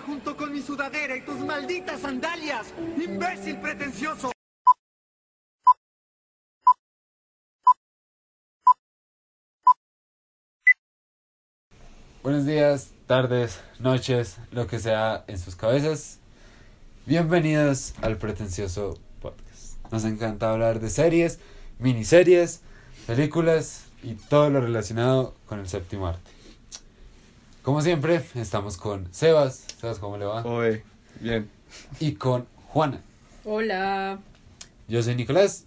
[0.00, 4.32] junto con mi sudadera y tus malditas sandalias, imbécil pretencioso.
[12.22, 16.20] Buenos días, tardes, noches, lo que sea en sus cabezas.
[17.04, 19.76] Bienvenidos al pretencioso podcast.
[19.92, 21.38] Nos encanta hablar de series,
[21.78, 22.62] miniseries,
[23.06, 26.33] películas y todo lo relacionado con el séptimo arte.
[27.64, 29.64] Como siempre, estamos con Sebas.
[29.80, 30.42] Sebas, ¿cómo le va?
[30.44, 30.84] Oye,
[31.18, 31.50] bien.
[31.98, 33.00] Y con Juana.
[33.42, 34.18] Hola.
[34.86, 35.64] Yo soy Nicolás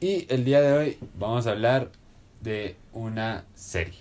[0.00, 1.92] y el día de hoy vamos a hablar
[2.40, 4.00] de una serie.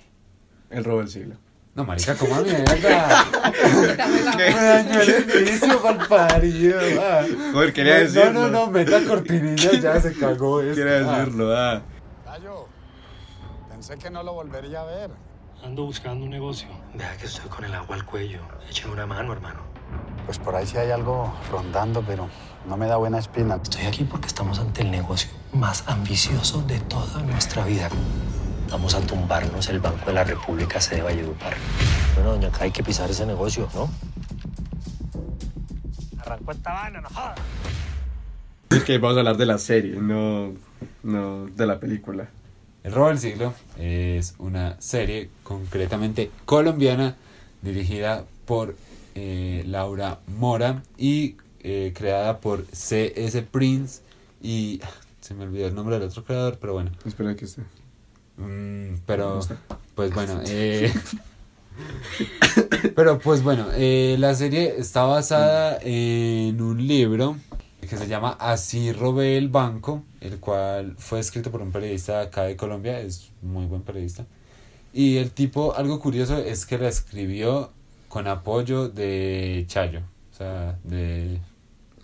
[0.71, 1.35] El robo del siglo.
[1.75, 3.25] No, marica, como mierda.
[4.37, 7.25] Me dañó el inicio pa'l parido, ah.
[7.53, 8.31] Joder, quería No, decirlo.
[8.31, 10.73] No, no, meta cortinilla, ya se cagó esto.
[10.73, 11.19] Quería ah.
[11.19, 11.83] decirlo, ah.
[12.25, 12.67] Gallo,
[13.69, 15.11] pensé que no lo volvería a ver.
[15.63, 16.67] Ando buscando un negocio.
[16.93, 18.39] Deja que estoy con el agua al cuello.
[18.69, 19.61] Échame una mano, hermano.
[20.25, 22.29] Pues por ahí sí hay algo rondando, pero
[22.67, 23.55] no me da buena espina.
[23.61, 27.89] Estoy aquí porque estamos ante el negocio más ambicioso de toda nuestra vida.
[28.69, 31.55] Vamos a tumbarnos el Banco de la República sede Valledupar.
[32.15, 33.89] Bueno, doña, acá hay que pisar ese negocio, ¿no?
[36.19, 37.39] Arrancó esta vaina, no jodas.
[38.69, 40.53] Es que vamos a hablar de la serie, no,
[41.03, 42.27] no de la película.
[42.85, 47.15] El robo del siglo es una serie concretamente colombiana
[47.63, 48.75] dirigida por
[49.15, 53.41] eh, Laura Mora y eh, creada por C.S.
[53.41, 54.03] Prince
[54.39, 54.81] y
[55.19, 56.91] se me olvidó el nombre del otro creador, pero bueno.
[57.03, 57.63] Espera que esté.
[58.37, 59.39] Mm, pero
[59.95, 60.93] pues bueno, eh,
[62.95, 67.35] pero pues bueno, eh, la serie está basada en un libro
[67.87, 72.43] que se llama Así robé el banco, el cual fue escrito por un periodista acá
[72.43, 74.25] de Colombia, es muy buen periodista.
[74.93, 77.71] Y el tipo, algo curioso es que la escribió
[78.07, 81.39] con apoyo de Chayo, o sea, de...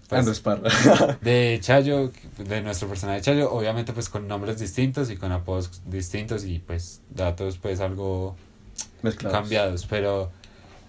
[0.09, 0.43] pues,
[1.21, 6.43] de Chayo, de nuestro personaje Chayo, obviamente pues con nombres distintos y con apodos distintos
[6.43, 8.35] y pues datos pues algo
[9.03, 9.39] Mezclados.
[9.39, 10.31] cambiados, pero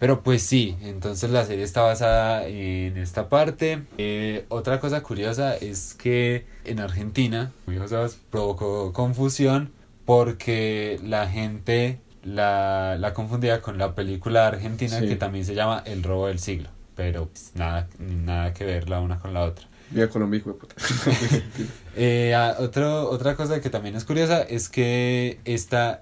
[0.02, 3.84] pero pues sí, entonces la serie está basada en esta parte.
[3.98, 7.52] Eh, otra cosa curiosa es que en Argentina,
[7.86, 9.70] Sebas, provocó confusión
[10.04, 15.06] porque la gente la, la confundía con la película argentina Sí.
[15.06, 18.98] que también se llama El robo del siglo, pero pues, nada, nada que ver la
[18.98, 19.68] una con la otra.
[19.92, 20.74] Viva Colombia, puta.
[21.94, 26.00] Eh, ah, otro, otra cosa que también es curiosa es que esta,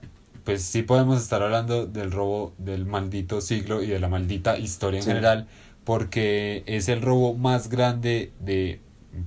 [0.51, 4.99] pues sí podemos estar hablando del robo del maldito siglo y de la maldita historia
[4.99, 5.11] en Sí.
[5.11, 5.47] general,
[5.85, 8.81] porque es el robo más grande de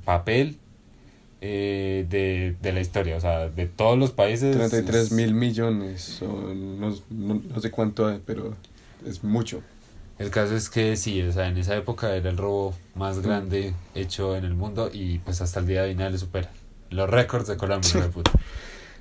[0.04, 0.58] papel
[1.42, 4.56] eh, de, de la historia, o sea, de todos los países.
[4.56, 8.56] 33 es- mil millones, o no, no, no sé cuánto es, pero
[9.06, 9.62] es mucho.
[10.20, 13.22] El caso es que sí, o sea, en esa época era el robo más Mm.
[13.24, 16.50] grande hecho en el mundo y pues hasta el día de hoy nadie le supera.
[16.92, 18.32] Los récords de Colombia, puta.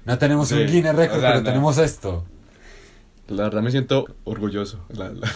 [0.05, 1.47] No tenemos Sí, un Guinness Record, o sea, pero no.
[1.49, 2.25] tenemos esto.
[3.29, 4.85] La verdad me siento orgulloso.
[4.91, 5.31] La, la-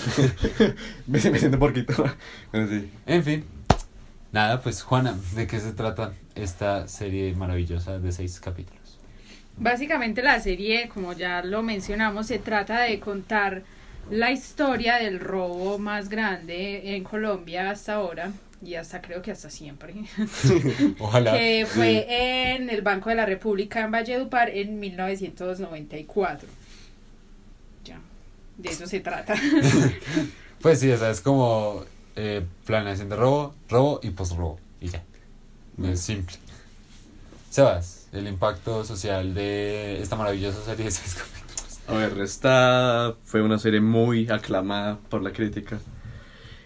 [1.07, 1.95] me, me siento porquito.
[2.53, 2.91] Bueno, sí.
[3.07, 3.45] En fin,
[4.33, 8.99] nada, pues Juana, ¿de qué se trata esta serie maravillosa de seis capítulos?
[9.59, 13.63] Básicamente la serie, como ya lo mencionamos, se trata de contar
[14.11, 19.51] la historia del robo más grande en Colombia hasta ahora y hasta creo que hasta
[19.51, 19.95] siempre,
[20.99, 21.33] Ojalá.
[21.33, 26.49] que fue en el Banco de la República en Valledupar en 1994.
[27.85, 27.99] Ya,
[28.59, 29.35] de eso se trata.
[30.63, 31.85] Pues sí, o sea, es como
[32.17, 34.59] eh, planeación de robo, robo y post-robo.
[34.81, 35.03] Y ya.
[35.85, 36.35] Es simple.
[37.51, 41.79] Sebas, el impacto social de esta maravillosa serie de seis capítulos.
[41.89, 45.79] A ver, esta fue una serie muy aclamada por la crítica.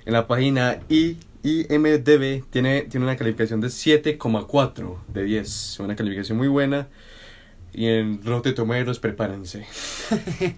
[0.06, 5.81] En la página I- IMDB tiene, tiene una calificación de 7,4 de 10.
[5.81, 6.89] Una calificación muy buena.
[7.73, 9.65] Y en Rotten Tomatoes, prepárense.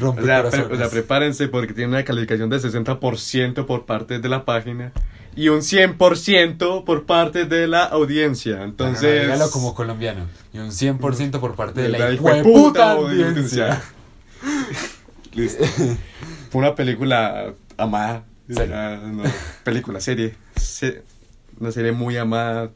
[0.00, 0.72] Rompe O sea, pre- corazones.
[0.72, 4.92] o sea, prepárense porque tiene una calificación de 60% por parte de la página
[5.36, 8.62] y un 100% por parte de la audiencia.
[8.64, 10.26] Entonces, Dígalo como colombiano.
[10.52, 13.82] Y un 100% por parte de la, la hijueputa hijueputa audiencia.
[15.34, 15.64] Listo.
[16.50, 18.24] Fue una película amada.
[18.72, 19.00] Ah,
[19.64, 20.34] película, serie.
[20.56, 21.02] Se-
[21.60, 22.70] una serie muy amada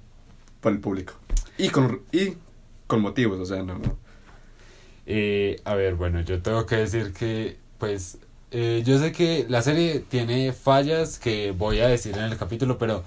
[0.61, 1.15] por el público.
[1.59, 2.35] Y con, y
[2.87, 3.97] con motivos, o sea, no, no.
[5.07, 8.19] Eh, a ver, bueno, yo tengo que decir que, pues,
[8.51, 12.77] eh, yo sé que la serie tiene fallas que voy a decir en el capítulo,
[12.79, 13.05] pero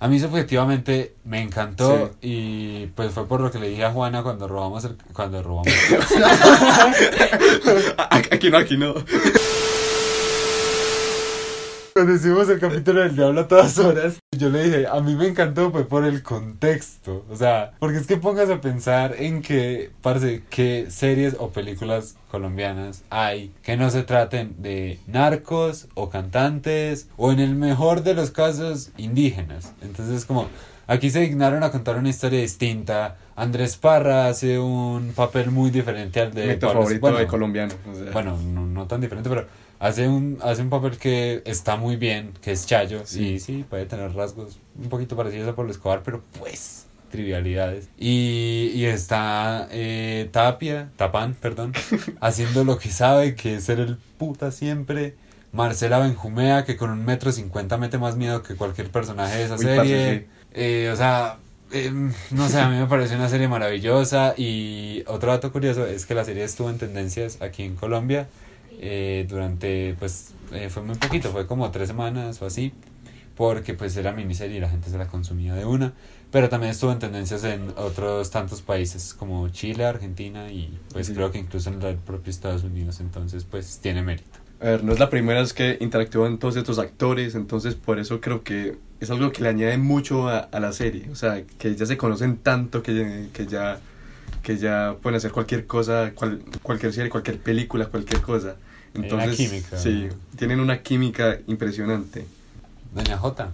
[0.00, 4.22] a mí subjetivamente me encantó y pues fue por lo que le dije a Juana
[4.24, 5.68] cuando robamos el, cuando robamos
[7.98, 8.94] A- Aquí no, aquí no.
[12.02, 15.28] Cuando hicimos el capítulo del diablo a todas horas, yo le dije, a mí me
[15.28, 17.24] encantó fue por el contexto.
[17.30, 22.16] O sea, porque es que pongas a pensar en que, parce, qué series o películas
[22.28, 28.14] colombianas hay que no se traten de narcos o cantantes o en el mejor de
[28.14, 29.72] los casos indígenas.
[29.80, 30.48] Entonces como
[30.88, 33.16] aquí se dignaron a contar una historia distinta.
[33.36, 37.74] Andrés Parra hace un papel muy diferente al de Mi favorito bueno, de colombiano.
[37.88, 38.10] o sea.
[38.10, 39.46] bueno, no, no tan diferente, pero
[39.82, 43.02] hace un, hace un papel que está muy bien, que es Chayo.
[43.04, 43.32] Sí.
[43.32, 47.88] Y sí, puede tener rasgos un poquito parecidos a Pablo Escobar, pero pues trivialidades.
[47.98, 51.72] Y, y está eh, Tapia, Tapán, perdón,
[52.20, 55.16] haciendo lo que sabe, que es ser el puta siempre.
[55.50, 59.56] Marcela Benjumea, que con un metro cincuenta mete más miedo que cualquier personaje de esa
[59.56, 60.18] Uy, parce, serie.
[60.20, 60.26] sí.
[60.54, 61.38] Eh, o sea,
[61.72, 64.34] em, no sé, a mí me pareció una serie maravillosa.
[64.36, 68.28] Y otro dato curioso es que la serie estuvo en tendencias aquí en Colombia
[68.82, 72.72] eh, durante, pues, eh, fue muy poquito, fue como tres semanas o así,
[73.36, 75.92] porque pues era miniserie y la gente se la consumía de una.
[76.30, 81.14] Pero también estuvo en tendencias en otros tantos países como Chile, Argentina y pues Sí.
[81.14, 83.00] creo que incluso en el propio Estados Unidos.
[83.00, 84.38] Entonces, pues tiene mérito.
[84.60, 88.20] A ver, no es la primera vez que interactúan todos estos actores, entonces por eso
[88.20, 91.08] creo que es algo que le añade mucho a, a la serie.
[91.10, 93.78] O sea, que ya se conocen tanto que, que ya
[94.42, 98.56] que ya pueden hacer cualquier cosa, cual- cualquier serie, cualquier película, cualquier cosa.
[98.94, 102.26] Una Entonces, química, sí, tienen una química impresionante.
[102.94, 103.50] Doña J.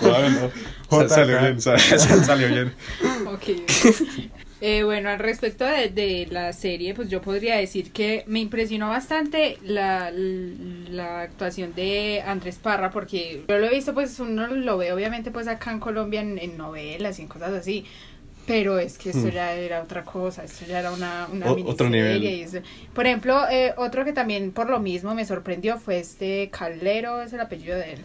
[0.00, 0.50] Bueno,
[0.88, 2.72] Jota salió bien, sa- sa- salió bien.
[3.26, 3.48] Ok.
[4.60, 8.88] Eh, bueno, al respecto de, de la serie, pues yo podría decir que me impresionó
[8.88, 14.76] bastante la, la actuación de Andrés Parra, porque yo lo he visto, pues uno lo
[14.78, 17.84] ve obviamente pues acá en Colombia en, en novelas y en cosas así,
[18.48, 19.30] pero es que esto Hmm.
[19.30, 22.24] ya era otra cosa, esto ya era una, una O- otro nivel.
[22.24, 22.58] y eso.
[22.94, 27.32] Por ejemplo, eh, otro que también por lo mismo me sorprendió fue este Calero, es
[27.32, 28.00] el apellido de él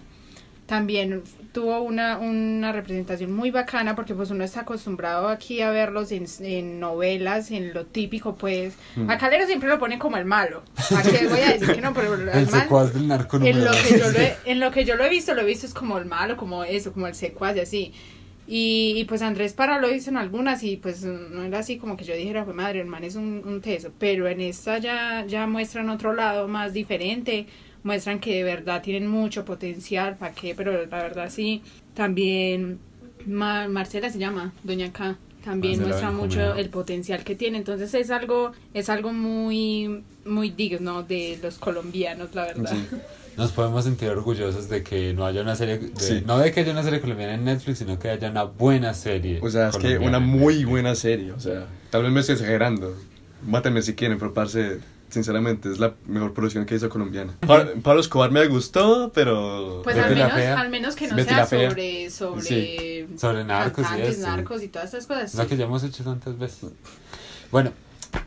[0.65, 6.11] también tuvo una, una representación muy bacana porque pues uno está acostumbrado aquí a verlos
[6.13, 8.73] en, en novelas, en lo típico pues.
[8.95, 9.09] Mm.
[9.11, 10.63] A Calero siempre lo ponen como el malo.
[10.95, 11.93] ¿A qué voy a decir que no?
[11.93, 14.13] Pero El secuaz del narco en lo, que yo dos.
[14.13, 16.05] lo he, en lo que yo lo he visto, lo he visto es como el
[16.05, 17.93] malo, como eso, como el secuaz y así.
[18.47, 21.95] Y, y, pues Andrés Parra lo hizo en algunas y pues no era así como
[21.95, 23.91] que yo dijera, pues madre, el man es un, un teso.
[23.99, 27.47] Pero en esta ya, ya muestran otro lado más diferente,
[27.83, 30.55] muestran que de verdad tienen mucho potencial, ¿para qué?
[30.55, 31.61] Pero la verdad sí,
[31.93, 32.79] también
[33.25, 35.17] Ma- Marcela se llama, Doña K.
[35.43, 40.49] También Marcela muestra mucho el potencial que tiene, entonces es algo, es algo muy, muy
[40.51, 42.75] digno de los colombianos, la verdad.
[42.75, 42.87] Sí.
[43.37, 46.23] Nos podemos sentir orgullosos de que no haya una serie, de- Sí.
[46.25, 49.39] no de que haya una serie colombiana en Netflix, sino que haya una buena serie.
[49.41, 51.31] O sea, es que una muy buena serie.
[51.31, 52.95] O sea, tal vez me estoy exagerando.
[53.45, 57.33] Mátenme si quieren, pero parce, sinceramente, es la mejor producción que hizo colombiana.
[57.45, 59.81] Pa- Pablo Escobar me gustó, pero.
[59.83, 60.59] Pues al la menos, Fea.
[60.59, 61.69] al menos que no Betty sea la Fea.
[61.71, 63.07] sobre, sobre, Sí.
[63.17, 63.85] Sobre narcos
[64.17, 65.33] y narcos y todas estas cosas.
[65.33, 66.69] Es lo que ya hemos hecho tantas veces.
[67.51, 67.71] Bueno,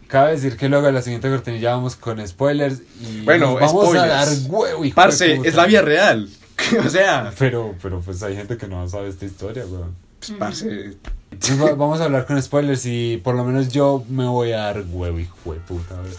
[0.08, 3.84] cabe decir que luego a la siguiente cortinilla vamos con spoilers y Bueno, nos vamos
[3.86, 4.04] spoilers.
[4.04, 6.28] a dar huevo, hijo Parce, es la vida real.
[6.84, 9.94] o sea, Pero, pero pues hay gente que no sabe esta historia, weón.
[10.18, 10.96] pues, parce.
[11.30, 14.58] Entonces, va- vamos a hablar con spoilers y por lo menos yo me voy a
[14.58, 15.94] dar huevo, hijo de puta.
[15.96, 16.12] a ver.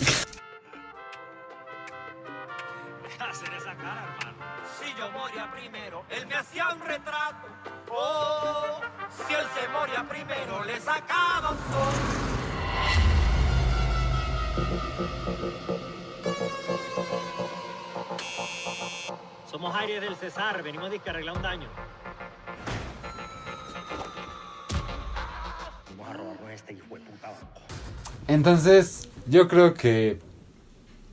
[3.30, 4.38] hacer esa cara, hermano?
[4.80, 7.48] Si yo moría primero, él me hacía un retrato.
[7.90, 8.80] Oh,
[9.28, 12.17] si él se moría primero, le sacaba un sol.
[19.58, 21.68] Somos Aires del Cesar, venimos de que arreglar un daño.
[25.90, 27.62] Vamos a robarnos este hijo de puta banco.
[28.28, 30.20] Entonces, yo creo que.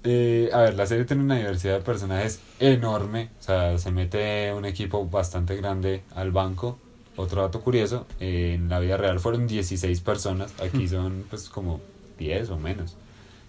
[0.02, 3.30] eh, a ver, la serie tiene una diversidad de personajes enorme.
[3.40, 6.78] O sea, se mete un equipo bastante grande al banco.
[7.16, 10.52] Otro dato curioso: eh, en la vida real fueron 16 personas.
[10.60, 11.80] Aquí son, pues, como
[12.18, 12.98] 10 o menos.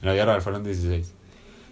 [0.02, 1.14] En la vida real fueron 16.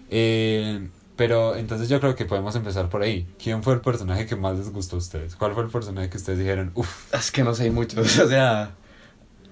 [0.09, 3.27] Eh, pero entonces yo creo que podemos empezar por ahí.
[3.41, 5.35] ¿Quién fue el personaje que más les gustó a ustedes?
[5.35, 8.01] ¿Cuál fue el personaje que ustedes dijeron, uff, Es que no sé mucho.
[8.01, 8.71] O sea,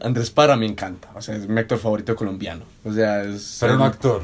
[0.01, 1.09] Andrés Parra me encanta.
[1.15, 2.63] O sea, es mi actor favorito colombiano.
[2.83, 3.57] O sea, es.
[3.59, 4.23] pero no actor?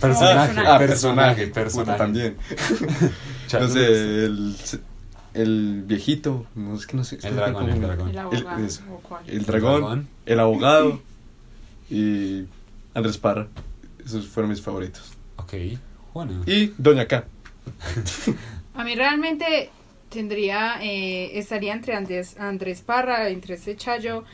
[0.00, 0.68] Personaje, personaje.
[0.68, 1.98] Ah, personaje, personaje.
[1.98, 2.36] también.
[3.48, 3.86] Chato, No sé,
[4.24, 4.56] el,
[5.34, 6.46] el viejito.
[6.54, 7.18] No es que no sé.
[7.22, 8.10] El dragón, el dragón.
[8.10, 8.66] El abogado.
[9.26, 10.08] El dragón, dragón.
[10.24, 11.02] el abogado
[11.90, 12.44] y
[12.94, 13.48] Andrés Parra.
[14.04, 15.12] Esos fueron mis favoritos.
[15.36, 15.54] Ok,
[16.46, 17.24] Y Doña K.
[18.74, 19.70] A mí realmente
[20.08, 24.24] tendría, eh, estaría entre Andrés, Andrés Parra, entre este Chayo,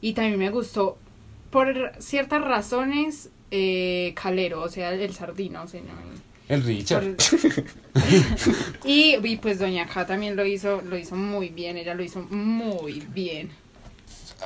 [0.00, 0.98] y también me gustó,
[1.50, 5.88] por ciertas razones, eh, Calero, o sea, el sardino, o sea, no,
[6.48, 7.16] El Richard.
[7.16, 7.64] Por-
[8.84, 12.20] y, y pues Doña K también lo hizo, lo hizo muy bien, ella lo hizo
[12.22, 13.50] muy bien.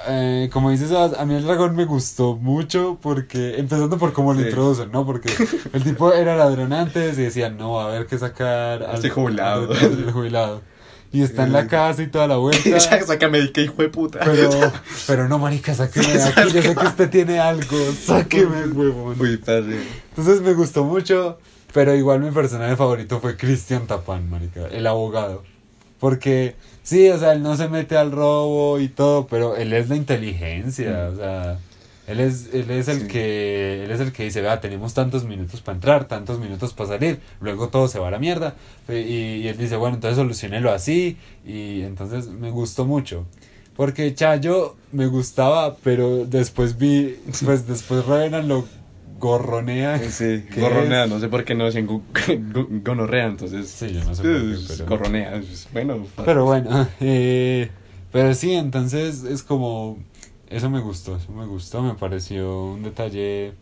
[0.07, 4.41] Eh, como dices, a mí el dragón me gustó mucho porque, empezando por cómo lo
[4.41, 5.05] introducen, ¿no?
[5.05, 5.31] Porque
[5.73, 9.73] el tipo era ladrón antes y decían, no, a haber que sacar al Este jubilado.
[9.81, 10.63] al- al jubilado.
[11.11, 12.79] Y está en la casa y toda la vuelta.
[12.81, 14.21] Sácame, que hijo de puta.
[14.25, 14.51] Pero,
[15.07, 16.53] pero no, marica, sáqueme de aquí.
[16.53, 17.77] Yo sé que usted tiene algo.
[18.05, 19.17] Sáqueme, huevón.
[19.19, 19.81] Uy, padre.
[20.11, 21.39] Entonces me gustó mucho.
[21.73, 25.45] Pero igual mi personaje favorito fue Cristian Tapán, marica, el abogado.
[25.99, 26.57] Porque,
[26.89, 29.97] sí, o sea, él no se mete al robo y todo, pero él es la
[29.97, 31.59] inteligencia, o sea,
[32.07, 33.07] él es, él es el Sí.
[33.09, 36.89] que, él es el que dice, vea, tenemos tantos minutos para entrar, tantos minutos para
[36.91, 38.55] salir, luego todo se va a la mierda.
[38.89, 43.27] Y, y él dice, bueno, entonces solucionelo así, y entonces me gustó mucho.
[43.77, 48.65] Porque Chayo me gustaba, pero después vi, pues después Revenan lo
[49.19, 49.99] gorronea.
[50.11, 53.69] Sí, gorronea, es- no sé por qué no decían gu- gu- gonorrea, entonces.
[53.69, 56.07] Sí, yo no sé por qué, Gorronea, es- bueno.
[56.25, 57.71] Pero bueno, eh,
[58.13, 59.99] pero sí, entonces es como,
[60.49, 63.53] eso me gustó, eso me gustó, me pareció un detalle,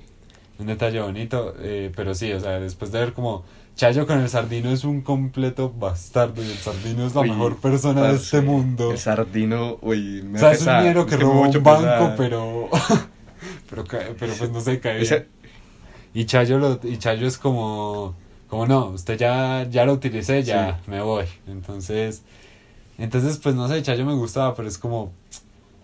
[0.58, 3.44] un detalle bonito, eh, pero sí, o sea, después de ver como
[3.76, 7.56] Chayo con el Sardino es un completo bastardo y el Sardino es la Uy, mejor
[7.58, 8.90] persona de este mundo.
[8.92, 12.70] El sardino, uy, me O sea, es un dinero que robó mucho un banco, pero,
[13.68, 13.84] pero,
[14.18, 15.02] pero pues no se cae.
[15.02, 15.26] Ese-
[16.16, 18.14] Y Chayo, lo, y Chayo es como,
[18.48, 21.26] como no, usted ya, ya lo utilicé, ya me voy.
[21.46, 22.22] Entonces,
[22.96, 25.12] entonces pues no sé, Chayo me gustaba, pero es como,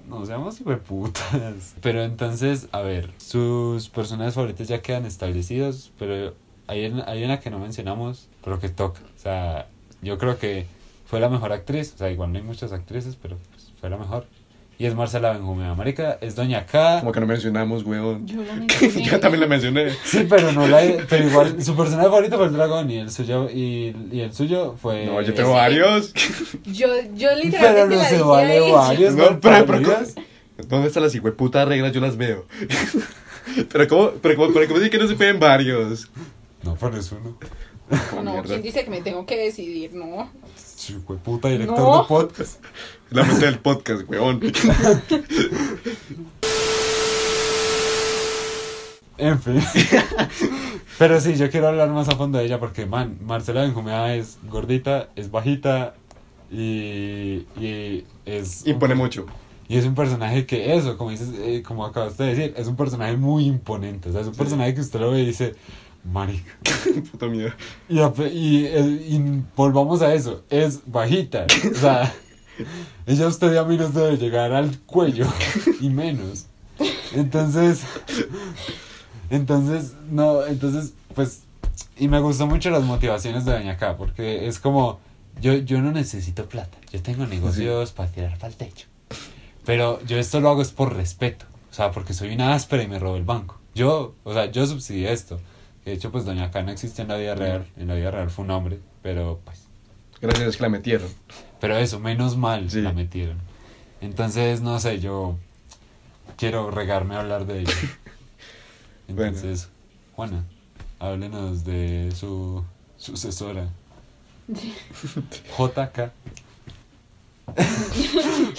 [0.09, 0.59] no seamos
[0.89, 1.75] putas.
[1.83, 6.35] Pero entonces, a ver, sus personajes favoritos ya quedan establecidos, pero
[6.67, 9.01] hay, una- hay una que no mencionamos, pero que toca.
[9.01, 9.69] O sea,
[10.01, 10.67] yo creo que
[11.05, 13.99] fue la mejor actriz, o sea, igual no hay muchas actrices, pero pues, fue la
[13.99, 14.27] mejor.
[14.83, 16.99] Y es Marcela Benjumea, marica, es Doña K.
[16.99, 18.27] Como que no mencionamos, weón.
[18.27, 19.05] Yo la mencioné.
[19.05, 19.91] Yo también la mencioné.
[20.05, 23.49] Sí, pero no la pero igual su personaje favorito fue el dragón y el suyo
[23.49, 26.13] y, y el suyo fue No, yo tengo varios.
[26.65, 28.73] Yo, yo pero literalmente no la se dije vale ahí.
[28.73, 30.15] varios No, pero, pero malparidas.
[30.15, 30.27] ¿cómo-
[30.69, 31.93] ¿Dónde están las hijueputas reglas?
[31.93, 32.45] Yo las veo.
[33.73, 36.11] pero cómo, pero cómo, pero cómo dice que no se pueden varios.
[36.65, 37.37] no por eso no
[38.21, 38.49] No, Mierda.
[38.49, 39.95] ¿quién dice que me tengo que decidir?
[39.95, 40.29] No.
[40.77, 42.03] Su puta director No.
[42.03, 42.65] de podcast
[43.11, 44.41] La mente del podcast, weón.
[49.19, 49.61] en fin
[50.99, 54.39] pero sí yo quiero hablar más a fondo de ella porque man Marcela Benjumea es
[54.49, 55.95] gordita es bajita
[56.51, 59.25] y, y es Y pone mucho.
[59.69, 62.77] Y es un personaje que eso, como dices, eh, como acabaste de decir, es un
[62.77, 64.11] personaje muy imponente.
[64.11, 65.55] O sea, es un personaje que usted lo ve y dice,
[66.05, 66.53] marica.
[67.11, 67.57] Puta mierda.
[67.89, 71.47] Y, y, y volvamos a eso, es bajita.
[71.71, 72.13] O sea,
[73.07, 75.27] ella usted y a mí nos debe llegar al cuello
[75.81, 76.47] y menos.
[77.15, 77.83] Entonces,
[79.31, 81.43] entonces, no, entonces, pues,
[81.97, 84.99] y me gustó mucho las motivaciones de Doña K, porque es como,
[85.41, 88.87] yo, yo no necesito plata, yo tengo negocios para tirar para el techo.
[89.65, 92.89] Pero yo esto lo hago es por respeto, o sea, porque soy una áspera y
[92.89, 93.59] me robo el banco.
[93.75, 95.41] Yo, o sea, yo subsidié esto.
[95.85, 98.31] De hecho, pues Doña K no existe en la vida real, en la vida real
[98.31, 99.67] fue un hombre, pero pues
[100.21, 101.09] Gracias, que la metieron.
[101.61, 102.81] pero eso, menos mal Sí.
[102.81, 103.39] la metieron.
[104.01, 105.37] Entonces, no sé, yo
[106.37, 107.73] quiero regarme a hablar de ella.
[109.09, 109.37] Bueno.
[109.37, 109.69] Entonces,
[110.15, 110.45] Juana,
[110.99, 112.65] háblenos de su
[112.97, 113.69] sucesora.
[115.59, 116.13] JK.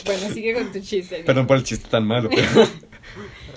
[0.06, 1.24] Bueno, sigue con tu chiste.
[1.24, 2.68] Perdón por el chiste tan malo, pero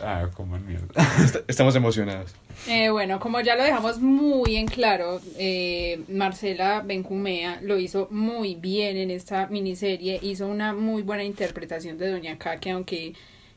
[0.07, 0.87] Ah, como mierda.
[1.25, 2.33] est- estamos emocionados.
[2.69, 8.55] Eh, bueno, como ya lo dejamos muy en claro, eh, Marcela Benjumea lo hizo muy
[8.55, 13.15] bien en esta miniserie, hizo una muy buena interpretación de Doña K, que aunque,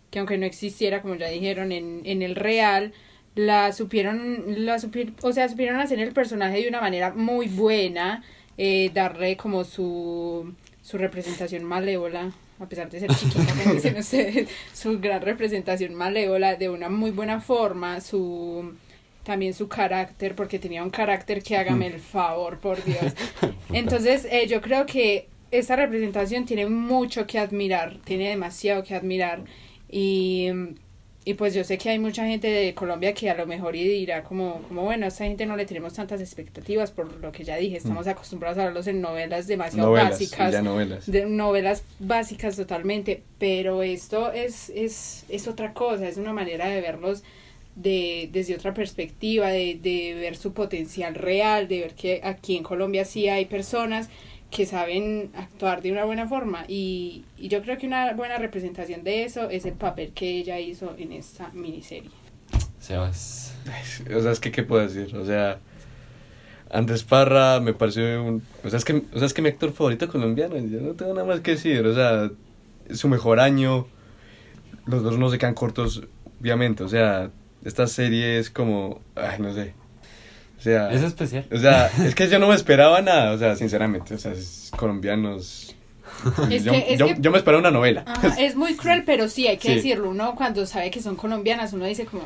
[0.09, 2.93] que aunque no existiera, como ya dijeron, en, en el real,
[3.35, 8.23] la supieron, la supi- o sea, supieron hacer el personaje de una manera muy buena,
[8.57, 14.49] eh, darle como su, su representación malévola, a pesar de ser chiquita, como dicen ustedes,
[14.73, 18.73] su gran representación malévola de una muy buena forma, su
[19.23, 23.13] también su carácter, porque tenía un carácter que hágame el favor, por Dios.
[23.73, 29.43] Entonces, eh, yo creo que esta representación tiene mucho que admirar, tiene demasiado que admirar.
[29.91, 30.49] Y,
[31.29, 34.23] y pues yo sé que hay mucha gente de Colombia que a lo mejor dirá
[34.23, 37.55] como, como bueno, a esta gente no le tenemos tantas expectativas por lo que ya
[37.55, 41.05] dije, estamos acostumbrados a verlos en novelas demasiado Novelas, básicas ya novelas.
[41.05, 46.81] de novelas básicas totalmente, pero esto es, es, es otra cosa, es una manera de
[46.81, 47.21] verlos
[47.75, 52.63] de, desde otra perspectiva, de, de ver su potencial real, de ver que aquí en
[52.63, 54.09] Colombia sí hay personas
[54.51, 59.03] que saben actuar de una buena forma y, y yo creo que una buena representación
[59.03, 62.11] de eso es el papel que ella hizo en esta miniserie.
[62.79, 63.55] Sebas.
[64.15, 65.15] O sea, es que, ¿qué puedo decir?
[65.15, 65.59] O sea,
[66.71, 68.43] Andrés Parra me pareció un...
[68.63, 71.13] O sea, es que, o sea, es que mi actor favorito colombiano, yo no tengo
[71.13, 72.31] nada más que decir, o sea,
[72.87, 73.87] es su mejor año,
[74.85, 76.03] los dos no se quedan cortos,
[76.39, 77.31] obviamente, o sea,
[77.63, 79.73] esta serie es como, ay, no sé,
[80.59, 80.91] o sea...
[80.91, 81.45] Es especial.
[81.51, 84.71] O sea, es que yo no me esperaba nada, o sea, sinceramente, o sea, es
[84.77, 85.75] colombianos...
[86.49, 88.03] Es yo, que- es yo- que- yo me esperaba una novela.
[88.05, 89.75] Ajá, es muy cruel, pero sí, hay que Sí.
[89.75, 90.09] decirlo.
[90.09, 92.23] Uno cuando sabe que son colombianas, uno dice como...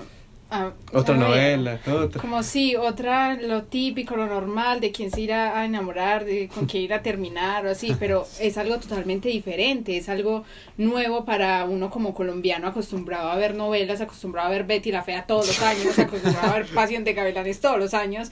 [0.53, 2.21] ah, Otra a ver, novela, otra.
[2.21, 6.65] Como sí, otra, lo típico, lo normal, de quién se irá a enamorar, de con
[6.65, 10.45] quién ir a terminar o así, pero es algo totalmente diferente, es algo
[10.77, 15.25] nuevo para uno como colombiano acostumbrado a ver novelas, acostumbrado a ver Betty la Fea
[15.25, 18.31] todos los años, acostumbrado a ver Pasión de Gavilanes todos los años.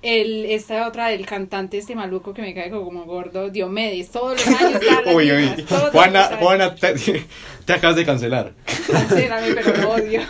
[0.00, 4.46] El, esta otra del cantante este maluco que me cae como gordo, Diomedes, todos los
[4.60, 4.80] años.
[4.80, 5.64] todas las Uy, mismas, uy.
[5.70, 6.30] los Juana.
[6.40, 6.94] Juana, te,
[7.64, 8.52] te acabas de cancelar.
[8.90, 10.20] Cancélame, pero lo odio.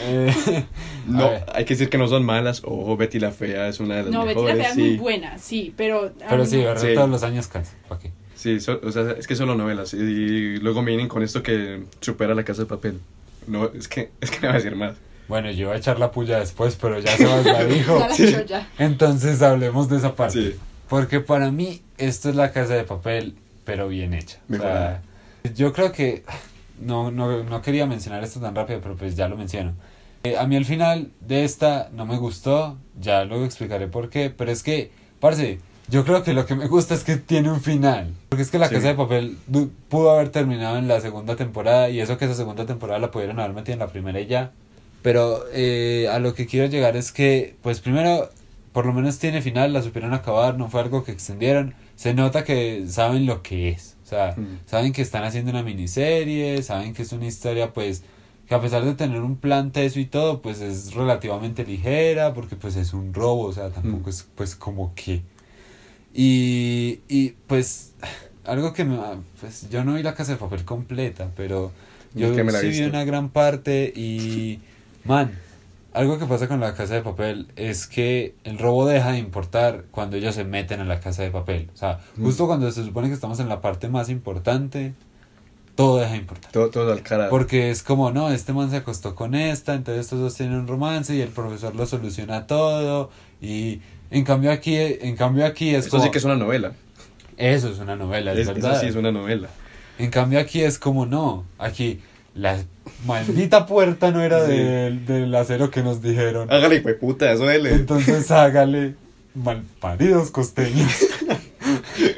[0.00, 0.64] Eh,
[1.06, 2.62] No, ver, hay que decir que no son malas.
[2.64, 4.56] Ojo, Betty la Fea es una de las No, Betty mejores.
[4.56, 4.80] la Fea es sí.
[4.80, 6.10] muy buena, sí, pero...
[6.26, 6.94] pero sí, no- verlo Sí.
[6.94, 7.72] todos los años cansa.
[7.90, 8.10] ¿Para qué?
[8.34, 9.92] Sí, so- o sea, es que solo novelas.
[9.92, 13.00] Y luego me vienen con esto que supera la casa de papel.
[13.46, 14.94] No, es que, es que no voy a decir más.
[15.28, 17.98] Bueno, yo voy a echar la puya después, pero ya se la dijo.
[18.00, 18.68] Ya la he hecho ya.
[18.78, 20.52] Entonces hablemos de esa parte.
[20.52, 20.56] Sí.
[20.88, 24.38] Porque para mí esto es la casa de papel, pero bien hecha.
[24.52, 25.02] O sea,
[25.54, 26.24] yo creo que
[26.80, 29.72] no, no, no quería mencionar esto tan rápido, pero pues ya lo menciono.
[30.24, 34.30] Eh, a mí al final de esta no me gustó, ya luego explicaré por qué,
[34.30, 34.90] pero es que,
[35.20, 38.12] parce, yo creo que lo que me gusta es que tiene un final.
[38.30, 38.74] Porque es que la Sí.
[38.74, 39.36] casa de papel
[39.90, 43.38] pudo haber terminado en la segunda temporada y eso que esa segunda temporada la pudieron
[43.38, 44.52] haber metido en la primera y ya.
[45.04, 48.30] Pero eh, a lo que quiero llegar es que, pues primero,
[48.72, 51.74] por lo menos tiene final, la supieron acabar, no fue algo que extendieron.
[51.94, 53.96] Se nota que saben lo que es.
[54.02, 54.60] O sea, Mm.
[54.66, 58.02] saben que están haciendo una miniserie, saben que es una historia, pues,
[58.48, 62.56] que a pesar de tener un plan teso y todo, pues es relativamente ligera, porque
[62.56, 64.10] pues es un robo, o sea, tampoco Mm.
[64.10, 65.20] es pues como que...
[66.14, 67.92] Y, y pues
[68.44, 68.98] algo que me...
[69.40, 71.72] Pues yo no vi la casa de papel completa, pero
[72.14, 72.28] yo
[72.60, 74.60] sí vi una gran parte y...
[75.04, 75.38] Man,
[75.92, 79.84] algo que pasa con la casa de papel es que el robo deja de importar
[79.90, 81.68] cuando ellos se meten a la casa de papel.
[81.74, 82.24] O sea, Mm.
[82.24, 84.94] justo cuando se supone que estamos en la parte más importante,
[85.76, 86.50] todo deja de importar.
[86.52, 87.28] Todo, todo al cara.
[87.30, 90.66] Porque es como, no, este man se acostó con esta, entonces estos dos tienen un
[90.68, 93.10] romance y el profesor lo soluciona todo.
[93.42, 96.04] Y en cambio aquí, en cambio aquí es Eso como...
[96.04, 96.72] sí que es una novela.
[97.36, 98.72] Eso es una novela, es, Es- verdad.
[98.72, 99.48] eso sí es una novela.
[99.98, 102.00] En cambio aquí es como, no, aquí
[102.34, 102.58] la
[103.06, 104.52] maldita puerta no era Sí.
[104.52, 106.50] del, del acero que nos dijeron.
[106.52, 107.72] Hágale, hijo de puta, eso duele.
[107.74, 108.94] Entonces hágale
[109.34, 110.90] malparidos costeños.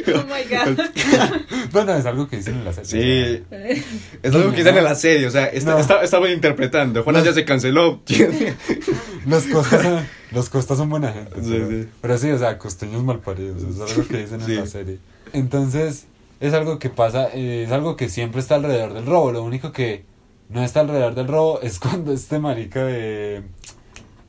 [0.09, 0.81] Oh my god.
[1.73, 3.43] bueno, es algo que dicen en la serie.
[3.51, 3.83] Sí.
[4.23, 5.79] Es algo que dicen en la serie, o sea, está, No.
[5.79, 7.03] está- estamos interpretando.
[7.05, 7.25] Juana No.
[7.25, 8.01] ya se canceló.
[9.27, 11.43] Los costas son, los costas son buena gente.
[11.43, 11.89] Sí, pero, sí.
[12.01, 13.63] pero sí, o sea, costeños malparidos.
[13.63, 14.53] Es algo que dicen Sí.
[14.53, 14.99] en la serie.
[15.33, 16.07] Entonces,
[16.41, 19.33] es algo que pasa, eh, es algo que siempre está alrededor del robo.
[19.33, 20.05] Lo único que
[20.49, 23.43] no está alrededor del robo es cuando este marica de.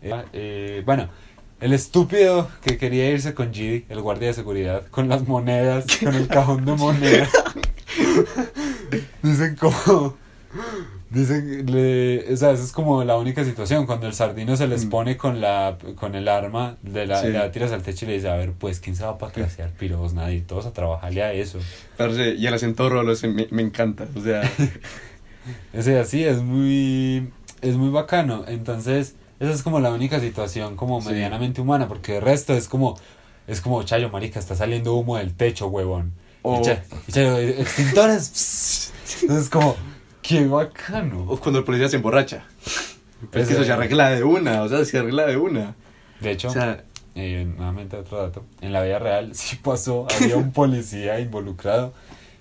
[0.02, 1.10] eh, eh, bueno,
[1.60, 6.14] el estúpido que quería irse con Gidi, el guardia de seguridad, con las monedas, con
[6.14, 7.30] el cajón de monedas.
[9.24, 10.16] Dicen como.
[11.10, 14.86] Dicen, le, o sea, esa es como la única situación, cuando el sardino se les
[14.86, 14.90] Mm.
[14.90, 17.30] pone con la con el arma, de la, Sí.
[17.30, 19.70] la tiras al techo y le dice, a ver, pues, ¿quién se va a patraciar?
[19.72, 21.60] Piros, nadie, todos a trabajarle a eso.
[21.96, 24.06] Parce, y el acento rolo me, me encanta.
[24.16, 24.42] O sea,
[25.74, 27.30] Ese así es muy,
[27.62, 31.10] es muy bacano, entonces, esa es como la única situación como Sí.
[31.10, 32.98] medianamente humana, porque el resto es como,
[33.48, 36.14] es como, Chayo, marica, está saliendo humo del techo, huevón.
[36.42, 39.22] O- Y, Cha- y Chayo, extintores, pss.
[39.24, 39.76] entonces como,
[40.22, 41.24] qué bacano.
[41.28, 42.46] o cuando el policía se emborracha.
[43.32, 45.76] Pero es que eso se arregla de una, o sea, se arregla de una.
[46.20, 46.84] De hecho, O sea,
[47.16, 51.94] eh, nuevamente otro dato, en la vida real sí pasó, había un policía involucrado,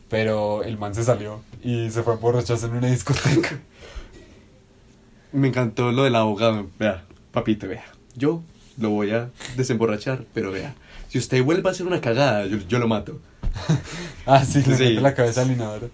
[0.08, 2.16] pero el man se salió y se fue a
[2.64, 3.58] en una discoteca.
[5.32, 6.68] me encantó lo del abogado.
[6.78, 7.84] Vea, papito, vea.
[8.14, 8.42] Yo
[8.78, 10.74] lo voy a desemborrachar, pero vea.
[11.08, 13.20] Si usted vuelve a hacer una cagada, yo, yo lo mato.
[14.28, 14.94] Ah, sí, le Sí.
[14.94, 15.88] la cabeza al inodoro.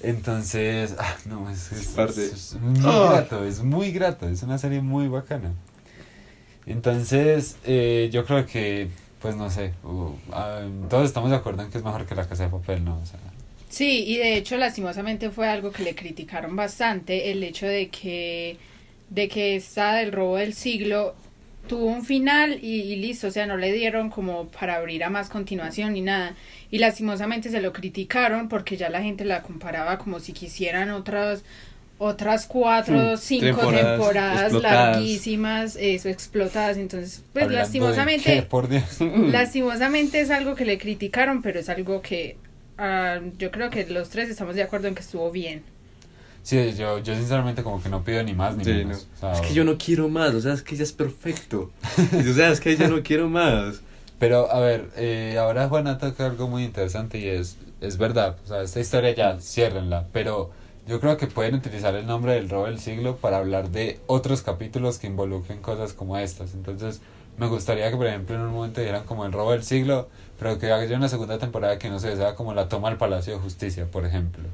[0.00, 2.24] Entonces, ah, no, es, es, Parte.
[2.26, 3.08] es- es muy Ah.
[3.12, 5.52] grato, es muy grato, es una serie muy bacana.
[6.66, 8.88] Entonces, eh, yo creo que,
[9.24, 10.12] pues no sé, uh,
[10.90, 13.00] todos estamos de acuerdo en que es mejor que la casa de papel, ¿no?
[13.70, 18.58] Sí, y de hecho lastimosamente fue algo que le criticaron bastante, el hecho de que
[19.08, 21.14] de que esta del robo del siglo
[21.66, 25.08] tuvo un final y, y listo, o sea, no le dieron como para abrir a
[25.08, 26.34] más continuación ni nada.
[26.70, 31.44] Y lastimosamente se lo criticaron porque ya la gente la comparaba como si quisieran otras
[31.98, 36.76] otras cuatro, Mm, cinco temporadas larguísimas, eso, explotadas.
[36.76, 38.84] Entonces, pues Hablando lastimosamente, qué, por Dios.
[39.00, 42.36] lastimosamente es algo que le criticaron, pero es algo que
[42.78, 45.62] ah, yo creo que los tres estamos de acuerdo en que estuvo bien.
[46.42, 49.06] Sí, yo, yo sinceramente como que no pido ni más ni Sí, menos.
[49.22, 49.28] no.
[49.30, 51.70] O sea, Es que yo no quiero más, o sea, es que ya es perfecto.
[52.30, 53.80] O sea, es que ya no quiero más.
[54.18, 58.48] Pero a ver, eh, ahora Juana toca algo muy interesante y es, es verdad, o
[58.48, 60.50] sea, esta historia ya, ciérrenla, pero
[60.86, 64.42] yo creo que pueden utilizar el nombre del robo del siglo para hablar de otros
[64.42, 66.54] capítulos que involucren cosas como estas.
[66.54, 67.00] Entonces,
[67.38, 70.58] me gustaría que, por ejemplo, en un momento dieran como el robo del siglo, pero
[70.58, 73.40] que haya una segunda temporada que no sé, sea como la toma al Palacio de
[73.40, 74.44] Justicia, por ejemplo.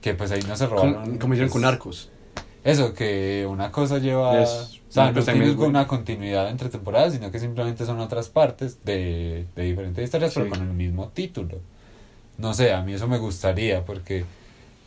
[0.00, 1.18] Que pues ahí no se robaron.
[1.18, 2.10] Como, hicieron pues, con Arcos.
[2.62, 4.42] Eso, que una cosa lleva...
[4.42, 8.84] Es- o sea, no tiene una continuidad entre temporadas, sino que simplemente son otras partes
[8.84, 11.58] de, de diferentes historias, pero con el mismo título.
[12.38, 14.24] No sé, a mí eso me gustaría, porque...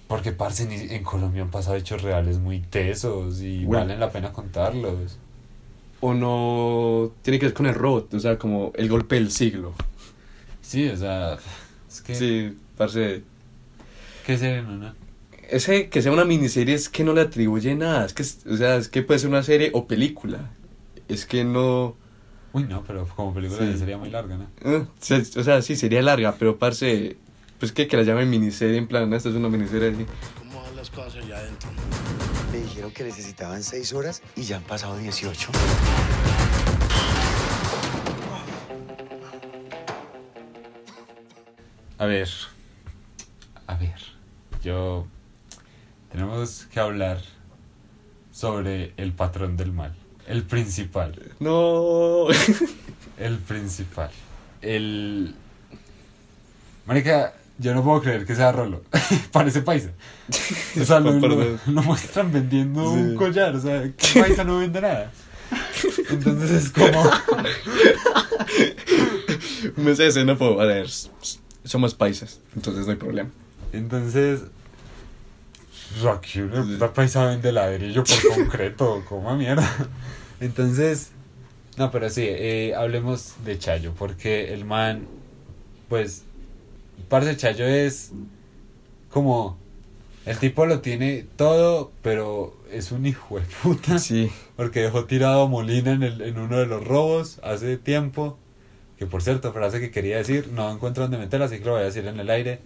[0.08, 3.82] Porque, parce, ni- en Colombia han pasado hechos reales muy tesos y Bueno.
[3.86, 5.18] valen la pena contarlos.
[6.00, 9.74] O no tiene que ver con el robot, o sea, como el golpe del siglo.
[10.62, 11.38] Sí, o sea...
[11.90, 12.16] Es que...
[12.16, 13.24] Sí, parce.
[14.26, 14.94] ¿Qué serie, no, no?
[15.50, 18.06] Ese que sea una miniserie es que no le atribuye nada.
[18.06, 20.52] Es que, o sea, es que puede ser una serie o película.
[21.08, 21.96] Es que no.
[22.54, 23.78] Uy, no, pero como película Sí.
[23.78, 24.48] sería muy larga, ¿no?
[24.62, 24.86] eh,
[25.38, 27.16] o sea, sí, sería larga, pero parce.
[27.60, 30.06] Pues que, que la llamen miniserie, en plan, esta es una miniserie así.
[30.38, 31.70] ¿Cómo van las cosas allá adentro?
[32.52, 35.50] Me dijeron que necesitaban seis horas y ya han pasado 18.
[42.00, 42.30] A ver,
[43.66, 43.96] a ver,
[44.64, 45.08] yo
[46.12, 47.22] tenemos que hablar
[48.32, 49.96] sobre el patrón del mal,
[50.28, 52.28] el principal, No.
[53.18, 54.12] el principal,
[54.62, 55.34] el...
[56.86, 58.84] Marica, yo no puedo creer que sea Rolo,
[59.32, 59.90] parece paisa.
[60.80, 61.60] O sea, lo- Dios.
[61.68, 62.98] lo muestran vendiendo Sí.
[63.00, 65.12] un collar, o sea, ¿qué paisa no vende nada?
[66.10, 67.10] Entonces es como...
[69.76, 70.62] Me sé xenófobo.
[70.62, 73.30] A ver, s- s- somos paisas, entonces no hay problema.
[73.74, 74.42] Entonces,
[76.02, 79.70] Rocky, una puta paisa vende ladrillo por concreto, como mierda.
[80.40, 81.10] Entonces,
[81.78, 85.08] no, pero sí, eh, hablemos de Chayo, porque el man,
[85.90, 86.24] pues,
[87.10, 88.12] parce Chayo es
[89.10, 89.58] como,
[90.26, 94.30] el tipo lo tiene todo, pero es un hijo de puta, Sí.
[94.56, 98.38] porque dejó tirado a Molina en, el, en uno de los robos hace tiempo,
[98.98, 101.82] que por cierto, frase que quería decir, no encuentro dónde meterla, así que lo voy
[101.82, 102.60] a decir en el aire.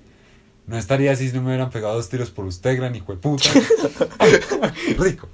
[0.68, 3.18] No estaría así si no me hubieran pegado dos tiros por usted, gran hijo de
[3.18, 3.50] puta.
[4.98, 5.28] Rico.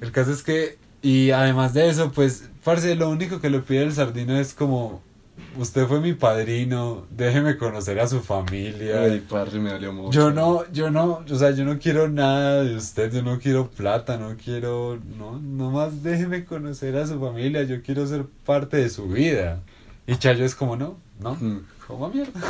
[0.00, 3.82] El caso es que, y además de eso, pues, parce, lo único que le pide
[3.82, 5.02] el sardino es como,
[5.56, 9.02] usted fue mi padrino, déjeme conocer a su familia.
[9.02, 10.12] Ay, parce, me dolió mucho.
[10.12, 13.68] Yo no, yo no, o sea, yo no quiero nada de usted, yo no quiero
[13.70, 18.88] plata, no quiero, no, nomás déjeme conocer a su familia, yo quiero ser parte de
[18.88, 19.60] su vida.
[20.06, 21.64] Y Chayo es como, no, no, Mm.
[21.86, 22.40] como mierda.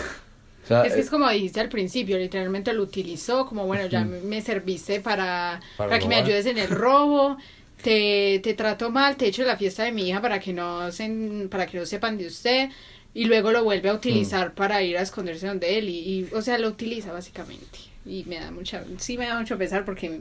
[0.64, 3.86] O sea, Es que eh, es como dijiste al principio, literalmente lo utilizó como, bueno,
[3.86, 7.36] ya me serviste para, Para para, que me ayudes en el robo,
[7.82, 11.48] te, te trato mal, te echo la fiesta de mi hija para que no se,
[11.50, 12.70] para que no sepan de usted,
[13.14, 14.54] y luego lo vuelve a utilizar Mm.
[14.54, 17.78] para ir a esconderse donde él, y, y, o sea, lo utiliza básicamente.
[18.06, 20.20] Y me da mucha, sí me da mucho pesar porque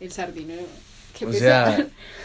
[0.00, 0.54] el sardino,
[1.18, 1.76] qué o pesar.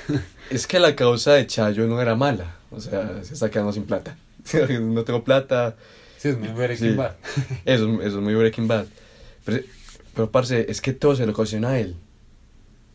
[0.08, 2.56] sea, es que la causa de Chayo no era mala.
[2.72, 4.18] O sea, se está quedando sin plata.
[4.82, 5.76] no tengo plata.
[6.18, 6.96] Sí, es muy Breaking Sí.
[6.96, 7.16] Bad.
[7.66, 8.86] Eso, eso es muy Breaking Bad.
[9.46, 9.64] Pero,
[10.16, 11.96] pero, parce, es que todo se lo ocasiona a él.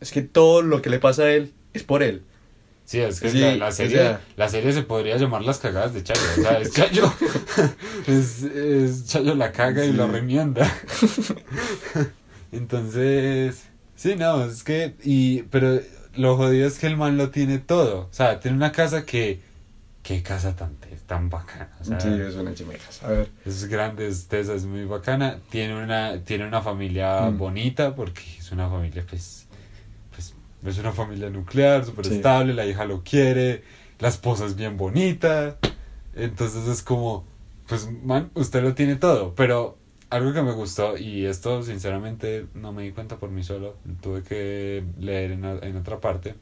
[0.01, 2.23] Es que todo lo que le pasa a él es por él.
[2.85, 5.59] Sí, es que Sí, la, la o serie, sea- la serie se podría llamar Las
[5.59, 6.21] cagadas de Chayo.
[6.37, 7.13] O sea, es Chayo.
[8.07, 10.67] es, es Chayo la caga y la remienda.
[12.51, 13.63] Entonces,
[13.95, 15.79] sí, no, es que, y, pero
[16.15, 18.01] lo jodido es que el man lo tiene todo.
[18.09, 19.39] O sea, tiene una casa que,
[20.01, 21.69] qué casa tan, tan bacana.
[21.79, 23.03] O sea, sí, es una chimejas.
[23.03, 23.29] A ver.
[23.45, 25.37] es grande, es tesa, es muy bacana.
[25.51, 27.37] Tiene una, tiene una familia Mm.
[27.37, 29.38] bonita porque es una familia, pues,
[30.65, 32.15] es una familia nuclear, súper Sí.
[32.15, 33.63] estable, la hija lo quiere,
[33.99, 35.57] la esposa es bien bonita.
[36.15, 37.25] Entonces es como,
[37.67, 39.33] pues, man, usted lo tiene todo.
[39.35, 39.77] Pero
[40.09, 44.23] algo que me gustó, y esto sinceramente no me di cuenta por mí solo, tuve
[44.23, 46.35] que leer en, en otra parte,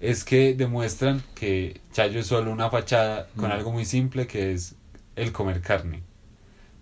[0.00, 3.52] es que demuestran que Chayo es solo una fachada con Mm.
[3.52, 4.74] algo muy simple que es
[5.16, 6.02] el comer carne.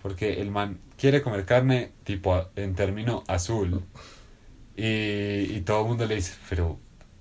[0.03, 3.83] Porque el man quiere comer carne tipo en término azul.
[4.85, 6.79] Y, y todo el mundo le dice, pero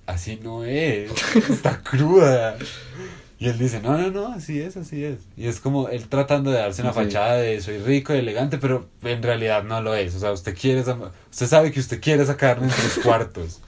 [0.08, 1.12] así no es,
[1.50, 2.58] está cruda.
[3.38, 5.20] Y él dice, no, no, no, así es, así es.
[5.38, 7.00] Y es como él tratando de darse una Sí.
[7.00, 10.16] fachada de soy rico y elegante, pero en realidad no lo es.
[10.16, 10.98] O sea, usted quiere esa,
[11.30, 13.60] usted sabe que usted quiere esa carne en sus cuartos.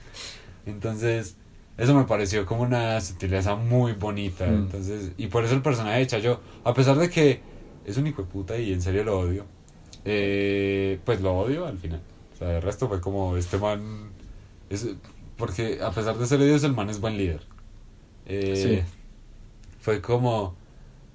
[0.66, 1.36] Entonces,
[1.76, 4.46] eso me pareció como una sutileza muy bonita.
[4.46, 4.54] Mm.
[4.54, 7.40] Entonces, y por eso el personaje de Chayo, a pesar de que
[7.84, 9.44] es un hijo de puta y en serio lo odio,
[10.04, 12.00] eh, pues lo odio al final.
[12.44, 14.10] Sea, el resto fue como este man.
[14.70, 14.86] Es,
[15.36, 17.42] porque a pesar de ser odioso, el man es buen líder.
[18.26, 18.92] Eh, Sí.
[19.80, 20.56] Fue como.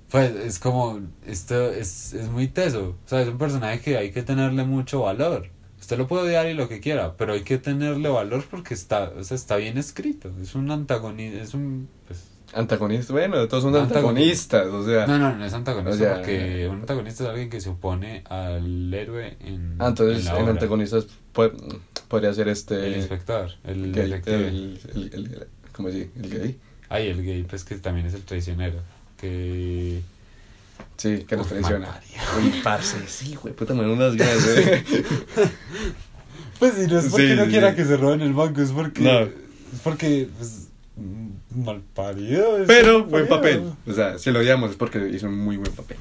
[0.09, 0.99] Pues es como.
[1.25, 2.95] Esto es, es muy teso.
[3.05, 5.49] O sea, es un personaje que hay que tenerle mucho valor.
[5.79, 9.11] Usted lo puede odiar y lo que quiera, pero hay que tenerle valor porque está,
[9.17, 10.31] o sea, está bien escrito.
[10.41, 11.41] Es un antagonista.
[11.41, 11.89] Es un.
[12.07, 14.61] Pues, Antagonista, bueno, todos son Antagonista.
[14.61, 15.05] antagonistas, o sea.
[15.07, 18.23] no, no, no es antagonista O sea, porque un antagonista es alguien que se opone
[18.29, 19.75] al héroe en.
[19.79, 21.51] Ah, entonces en en antagonistas puede-
[22.07, 22.87] podría ser este.
[22.87, 24.47] El inspector, el el, detective.
[24.47, 26.09] el, el, el- ¿Cómo así?
[26.21, 26.59] El gay.
[26.89, 28.79] Ay, el gay, pues que también es el traicionero.
[29.17, 30.01] Que.
[30.97, 31.99] Sí, que nos Uf, traiciona.
[32.41, 34.83] Uy, parce, sí, güey, puta, me dan unas ganas, eh.
[36.57, 38.71] Pues si no es porque Sí, no sí, quiera que se roben el banco, es
[38.71, 39.01] porque.
[39.01, 39.19] No.
[39.21, 40.27] Es porque.
[40.37, 40.67] Pues,
[41.55, 42.57] mal parido.
[42.67, 43.63] Pero buen papel.
[43.87, 45.97] O sea, si lo odiamos es porque hizo un muy buen papel.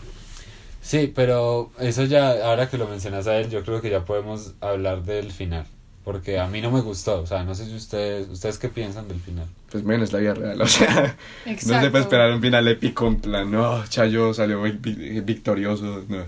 [0.82, 4.54] Sí, pero eso ya, ahora que lo mencionas a él, yo creo que ya podemos
[4.60, 5.66] hablar del final.
[6.04, 7.20] Porque a mí no me gustó.
[7.20, 8.28] O sea, no sé si ustedes.
[8.30, 9.46] ¿Ustedes qué piensan del final?
[9.70, 13.16] Pues menos la vida real, o sea, no se puede esperar un final épico en
[13.20, 16.24] plan, no, Chayo salió vi- vi- victorioso, no.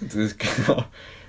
[0.00, 0.36] Entonces,
[0.68, 0.86] no.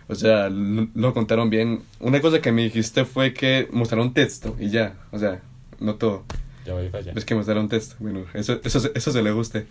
[0.07, 1.81] O sea, lo, lo contaron bien.
[1.99, 5.39] Una cosa que me dijiste fue que mostraron texto y ya, o sea,
[5.79, 6.25] no todo.
[6.69, 7.13] Ya voy para allá.
[7.15, 9.65] Es que mostraron texto, bueno, eso, eso, se- eso se le guste.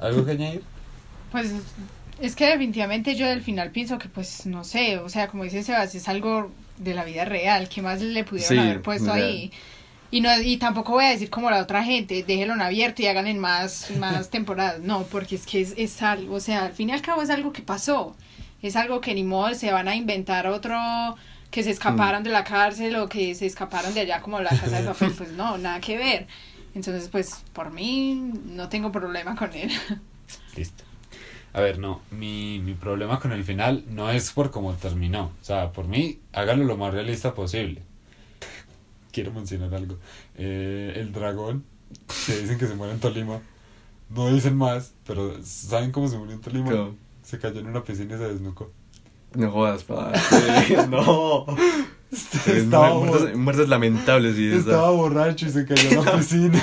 [0.00, 0.62] ¿Algo que añadir?
[1.32, 1.52] Pues
[2.20, 5.62] es que definitivamente yo del final pienso que pues no sé, o sea, como dice
[5.62, 9.26] Sebas, es algo de la vida real, ¿qué más le pudieron Sí, haber puesto real.
[9.28, 9.52] ahí?
[10.10, 13.06] Y no y tampoco voy a decir como la otra gente, déjenlo en abierto y
[13.06, 16.72] hagan en más más temporadas, no, porque es que es, es algo, o sea, al
[16.72, 18.14] fin y al cabo es algo que pasó.
[18.62, 20.76] Es algo que ni modo se van a inventar otro
[21.50, 24.80] que se escaparon de la cárcel o que se escaparon de allá como la casa
[24.80, 26.26] de papel, pues no, nada que ver.
[26.74, 28.14] Entonces, pues por mí
[28.46, 29.70] no tengo problema con él.
[30.56, 30.84] Listo.
[31.54, 35.32] A ver, no, mi, mi problema con el final no es por cómo terminó.
[35.40, 37.82] O sea, por mí, hágalo lo más realista posible.
[39.10, 39.96] Quiero mencionar algo.
[40.34, 41.64] Eh, el dragón,
[42.26, 43.40] que dicen que se muere en Tolima.
[44.10, 46.70] No dicen más, pero ¿saben cómo se murió en Tolima?
[46.70, 46.96] ¿Cómo?
[47.22, 48.70] Se cayó en una piscina y se desnucó.
[49.36, 50.18] No jodas, padre.
[50.90, 51.46] no.
[52.46, 56.62] Estaba, muertes, muertes lamentables y estaba borracho y se cayó en la piscina.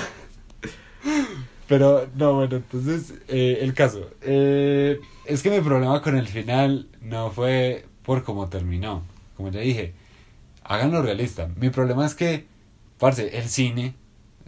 [1.67, 4.09] Pero, no, bueno, entonces, eh, el caso.
[4.21, 9.03] Eh, es que mi problema con el final no fue por cómo terminó.
[9.37, 9.93] Como ya dije,
[10.63, 11.49] háganlo realista.
[11.55, 12.45] Mi problema es que,
[12.97, 13.95] parce, el cine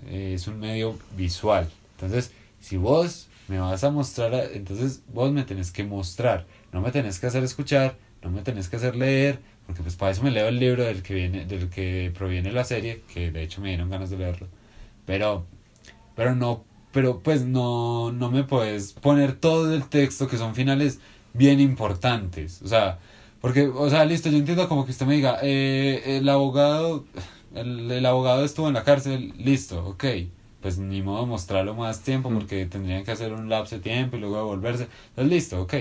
[0.07, 1.69] eh, es un medio visual.
[1.95, 6.45] Entonces, si vos me vas a mostrar, entonces vos me tenés que mostrar.
[6.71, 10.11] No me tenés que hacer escuchar, no me tenés que hacer leer, porque pues para
[10.11, 13.43] eso me leo el libro del que viene, del que proviene la serie, que de
[13.43, 14.47] hecho me dieron ganas de leerlo.
[15.05, 15.45] Pero,
[16.15, 20.99] pero no, pero pues no, no me puedes poner todo el texto que son finales
[21.33, 22.61] bien importantes.
[22.63, 22.99] O sea,
[23.41, 27.05] porque, o sea, listo, yo entiendo como que usted me diga, eh, el abogado,
[27.53, 30.05] el, el abogado estuvo en la cárcel, listo, ok.
[30.61, 32.33] Pues ni modo mostrarlo más tiempo Mm.
[32.33, 34.87] porque tendrían que hacer un lapso de tiempo y luego devolverse.
[35.09, 35.73] Entonces, listo, ok.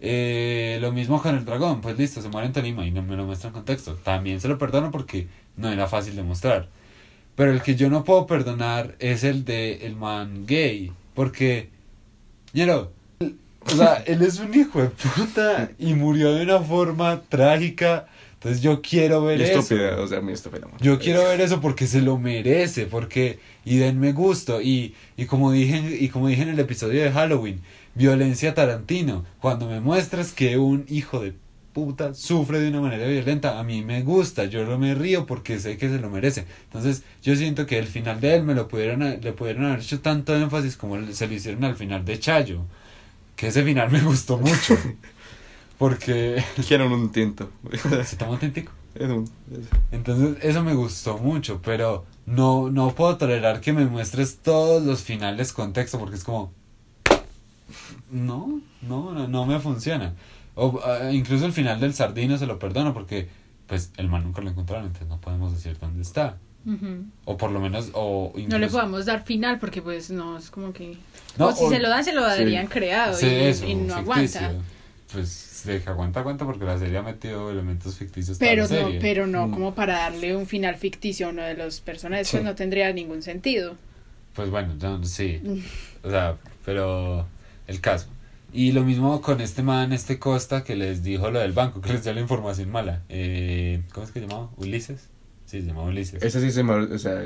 [0.00, 3.16] Eh, lo mismo con el dragón, pues listo, se muere en Tolima y no me
[3.16, 3.94] lo muestran en contexto.
[3.94, 6.68] También se lo perdono porque no era fácil de mostrar.
[7.34, 10.92] Pero el que yo no puedo perdonar es el de el man gay.
[11.14, 11.68] Porque,
[12.52, 12.92] ñero,
[13.60, 18.06] o sea, él es un hijo de puta y murió de una forma trágica.
[18.34, 19.58] Entonces yo quiero ver Y eso.
[19.60, 20.66] o sea, muy estúpida.
[20.66, 20.80] amor.
[20.80, 25.50] Yo quiero ver eso porque se lo merece, porque y denme gusto y, y como
[25.50, 27.60] dije y como dije en el episodio de Halloween,
[27.98, 31.34] violencia Tarantino, cuando me muestras que un hijo de
[31.72, 35.58] puta sufre de una manera violenta, a mí me gusta, yo no me río porque
[35.58, 36.46] sé que se lo merece.
[36.64, 40.00] Entonces, yo siento que el final de él me lo pudieron le pudieron haber hecho
[40.00, 42.62] tanto énfasis como se lo hicieron al final de Chayo,
[43.36, 44.76] que ese final me gustó mucho.
[45.78, 47.50] Porque Quiero un tinto.
[48.04, 48.72] se tomó un tintico.
[49.92, 55.02] Entonces eso me gustó mucho, pero no, no puedo tolerar que me muestres todos los
[55.02, 56.52] finales con texto porque es como...
[58.10, 60.14] No, no, no, no me funciona.
[60.54, 63.28] O, ah, incluso el final del sardino se lo perdono porque
[63.66, 66.36] pues el man nunca lo encontraron, entonces no podemos decir dónde está.
[67.24, 67.90] O por lo menos...
[67.94, 70.98] O No le podemos dar final porque pues no, es como que...
[71.38, 73.74] No, o si o- se lo dan, se lo darían creado Sí, y, eso, y
[73.74, 74.40] no ficticio.
[74.40, 74.52] aguanta.
[75.12, 78.36] Pues de que aguanta, aguanta porque la serie ha metido elementos ficticios.
[78.38, 78.98] Pero no, serie.
[79.00, 79.50] pero no Mm.
[79.52, 82.36] como para darle un final ficticio a uno de los personajes, Sí.
[82.36, 83.74] pues no tendría ningún sentido.
[84.34, 85.40] Pues bueno, yo, sí.
[86.04, 87.26] O sea, pero
[87.68, 88.08] el caso.
[88.52, 91.92] Y lo mismo con este man, este Costa, que les dijo lo del banco, que
[91.92, 93.02] les dio la información mala.
[93.08, 94.50] Eh, ¿Cómo es que se llamaba?
[94.56, 95.08] ¿Ulises?
[95.46, 96.22] Sí, se llamaba Ulises.
[96.22, 96.72] Ese sí se me...
[96.72, 97.22] O sea,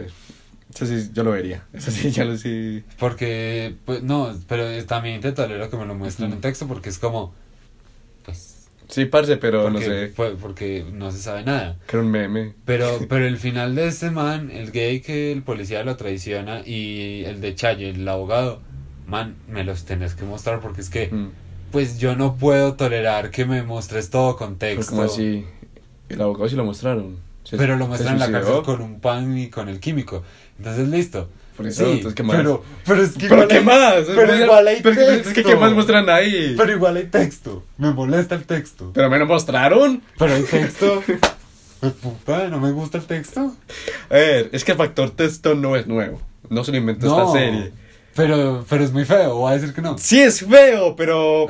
[0.74, 1.64] ese sí yo lo vería.
[1.72, 2.82] Ese sí ya lo sí...
[2.98, 6.98] Porque, pues, no, pero también te tolero que me lo muestren en texto porque es
[6.98, 7.32] como,
[8.24, 10.12] pues, Sí, parce, pero porque, no sé.
[10.14, 11.78] pues, porque no se sabe nada.
[11.86, 12.52] Que era un meme.
[12.66, 17.24] Pero, pero el final de este man, el gay que el policía lo traiciona y
[17.24, 18.60] el de Chayo, el abogado,
[19.12, 21.28] man, me los tenés que mostrar porque es que, Mm.
[21.70, 24.92] pues yo no puedo tolerar que me muestres todo con Pues texto.
[24.96, 25.44] como así.
[26.08, 27.18] El abogado sí lo mostraron.
[27.44, 30.22] Se- Pero lo muestran en la cárcel con un pan y con el químico.
[30.58, 31.28] Entonces, listo.
[31.56, 32.36] Por eso, Sí, entonces, ¿qué más?
[32.36, 33.94] Pero, pero es que ¿Pero igual qué hay- más?
[34.06, 35.28] Pero igual hay Pero texto.
[35.28, 36.54] es que ¿qué más muestran ahí?
[36.56, 37.62] Pero igual hay texto.
[37.76, 38.90] Me molesta el texto.
[38.94, 40.02] Pero me lo mostraron.
[40.18, 41.02] Pero hay texto.
[41.80, 43.54] Pues, puta, no me gusta el texto.
[44.08, 46.20] A ver, es que el factor texto no es nuevo.
[46.48, 47.18] No se lo inventó No.
[47.26, 47.72] esta serie.
[48.14, 49.36] Pero, pero es muy feo.
[49.36, 49.96] Voy a decir que no.
[49.98, 51.46] Sí es feo, pero...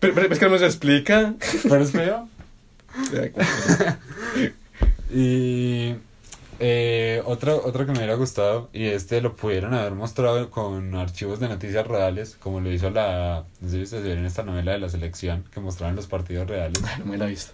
[0.00, 1.34] pero, pero es que no me se explica.
[1.62, 2.28] Pero es feo.
[5.10, 5.94] Y
[6.60, 11.40] eh, otro, otro que me hubiera gustado, y este lo pudieron haber mostrado con archivos
[11.40, 14.78] de noticias reales, como lo hizo la, no sé si ustedes vieron esta novela de
[14.78, 16.82] la selección, que mostraban los partidos reales.
[16.98, 17.52] No me la he visto.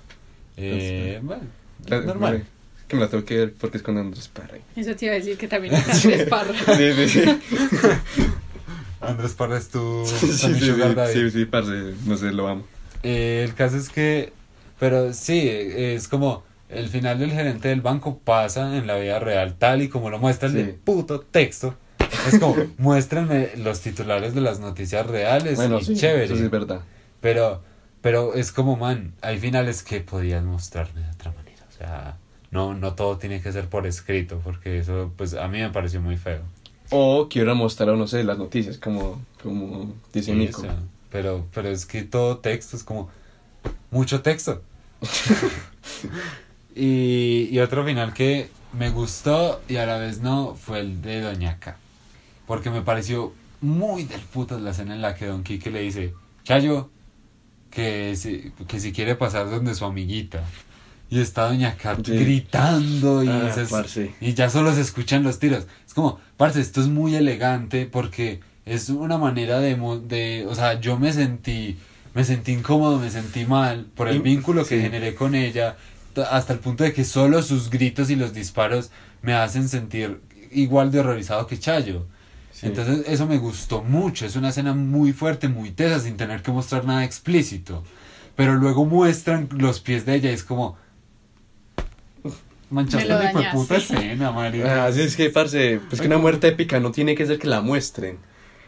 [0.56, 1.42] Eh, bueno,
[1.86, 2.44] La- normal.
[2.94, 4.58] Me- Que me la tengo que ver porque es con Andrés Parra.
[4.76, 6.54] Eso te iba a decir que también está Andrés Parra.
[6.76, 7.22] Sí, sí, sí.
[9.00, 10.72] Andrés Parra es tu Sí, sí, sí,
[11.12, 12.64] sí, sí, parce, no sé, lo amo.
[13.02, 14.32] Eh, el caso es que,
[14.78, 19.56] pero sí, es como el final del gerente del banco pasa en la vida real,
[19.58, 21.74] tal y como lo muestra el puto texto.
[22.26, 26.24] Es como, muéstrenme los titulares de las noticias reales Bueno, y sí, chévere.
[26.24, 26.80] eso sí es verdad.
[27.20, 27.62] Pero,
[28.00, 31.64] pero es como, man, hay finales que podías mostrarme de otra manera.
[31.68, 32.16] O sea,
[32.54, 36.00] no, no todo tiene que ser por escrito, porque eso, pues, a mí me pareció
[36.00, 36.40] muy feo.
[36.90, 40.60] O quiero mostrar, no sé, las noticias, como, como dice Sí, Nico.
[40.60, 40.76] o sea,
[41.10, 43.10] pero, pero es que todo texto es como
[43.90, 44.62] mucho texto.
[46.76, 51.22] y, y otro final que me gustó y a la vez no fue el de
[51.22, 51.76] Doña K.
[52.46, 56.14] Porque me pareció muy del putas la escena en la que Don Quique le dice,
[56.44, 56.88] Chayo,
[57.70, 60.44] que si, que si quiere pasar donde su amiguita.
[61.10, 62.12] Y está Doña Sí.
[62.16, 63.52] gritando y, Ah,
[63.86, 65.66] se- y ya solo se escuchan los tiros.
[65.86, 69.76] Es como, parce, esto es muy elegante porque es una manera de,
[70.08, 71.76] de o sea, yo me sentí,
[72.14, 75.76] me sentí incómodo, me sentí mal por el Y- vínculo que generé con ella,
[76.30, 78.90] hasta el punto de que solo sus gritos y los disparos
[79.22, 80.20] me hacen sentir
[80.52, 82.06] igual de horrorizado que Chayo.
[82.52, 82.66] Sí.
[82.66, 86.50] Entonces eso me gustó mucho, es una escena muy fuerte, muy tesa, sin tener que
[86.52, 87.82] mostrar nada explícito.
[88.36, 90.76] Pero luego muestran los pies de ella y es como...
[92.74, 94.66] Manchaste la puta escena, Mario.
[94.68, 97.46] Ah, sí, es que, parce, pues que una muerte épica no tiene que ser que
[97.46, 98.18] la muestren.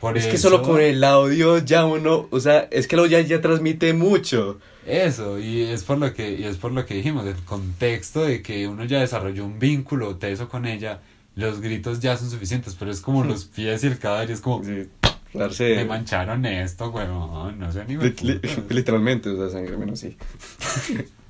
[0.00, 3.00] Por es que eso- solo con el audio ya uno, o sea, es que el
[3.00, 4.58] audio ya, ya transmite mucho.
[4.86, 8.40] Eso, y es por lo que, y es por lo que dijimos, el contexto de
[8.42, 11.00] que uno ya desarrolló un vínculo teso con ella,
[11.34, 14.40] los gritos ya son suficientes, pero es como los pies y el cadáver, y es
[14.40, 14.88] como, Sí,
[15.32, 15.74] parce.
[15.76, 18.40] me mancharon esto, huevón, no sé ni Li- li-
[18.70, 20.16] literalmente, o sea, sangre menos sí.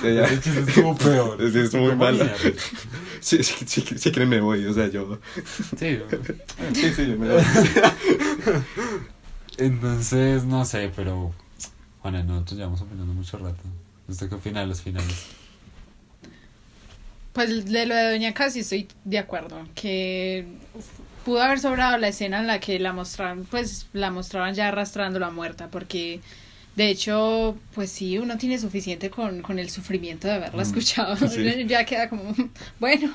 [0.00, 1.42] Sea, ya- Ese chiste estuvo peor.
[1.42, 2.14] Estuvo muy Como mal.
[2.14, 2.36] mierda.
[3.20, 5.18] Sí, sí, sí, si quieren me voy, o sea, yo.
[5.78, 5.98] Sí,
[6.74, 7.42] Sí, sí, yo me voy.
[9.58, 11.32] entonces, no sé, pero,
[12.00, 13.60] Juana, nosotros llevamos opinando mucho rato.
[14.08, 15.26] ¿Usted qué opina de los finales?
[17.32, 20.46] Pues de lo de Doña Casi estoy de acuerdo, que
[21.24, 25.30] pudo haber sobrado la escena en la que la mostraban, pues la mostraban ya arrastrándola
[25.30, 26.20] muerta, porque
[26.76, 31.64] de hecho, pues sí, uno tiene suficiente con, con el sufrimiento de haberla escuchado, sí.
[31.66, 32.34] ya queda como,
[32.80, 33.12] bueno,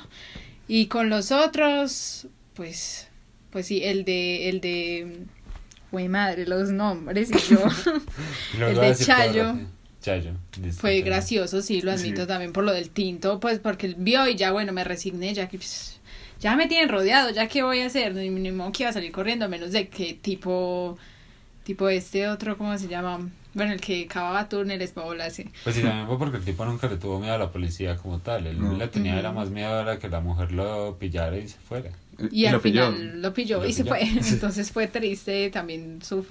[0.68, 3.08] y con los otros, pues,
[3.52, 5.26] pues sí, el de, el de,
[5.92, 7.60] güey madre, los nombres y yo,
[8.54, 9.58] El de Chayo.
[10.02, 10.32] Chayo.
[10.62, 11.06] listo, fue Chayo.
[11.06, 12.28] gracioso, sí, lo admito Sí.
[12.28, 15.50] también por lo del tinto, pues porque él vio y ya, bueno, me resigné, ya
[15.50, 16.00] que pues,
[16.40, 18.94] ya me tienen rodeado, ya qué voy a hacer, ni, ni modo que iba a
[18.94, 20.98] salir corriendo, a menos de que tipo,
[21.64, 23.30] tipo este otro, ¿cómo se llama?
[23.58, 25.50] Bueno, el que cavaba túneles para volarse.
[25.64, 28.20] Pues sí, también fue porque el tipo nunca le tuvo miedo a la policía como
[28.20, 28.48] tal.
[28.48, 28.74] Él No.
[28.78, 31.90] le tenía era más miedo a que la mujer lo pillara y se fuera.
[32.32, 32.92] Y, al lo pilló.
[32.94, 33.96] final lo pilló Lo y se pilló.
[33.96, 34.04] fue.
[34.30, 36.26] Entonces fue triste también su...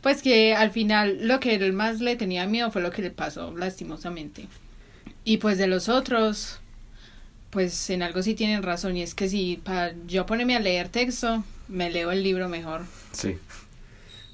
[0.00, 3.10] Pues que al final lo que él más le tenía miedo fue lo que le
[3.10, 4.48] pasó lastimosamente.
[5.24, 6.58] Y pues de los otros,
[7.50, 10.88] pues en algo sí tienen razón y es que si para yo ponerme a leer
[10.88, 12.82] texto, me leo el libro mejor.
[13.12, 13.36] Sí.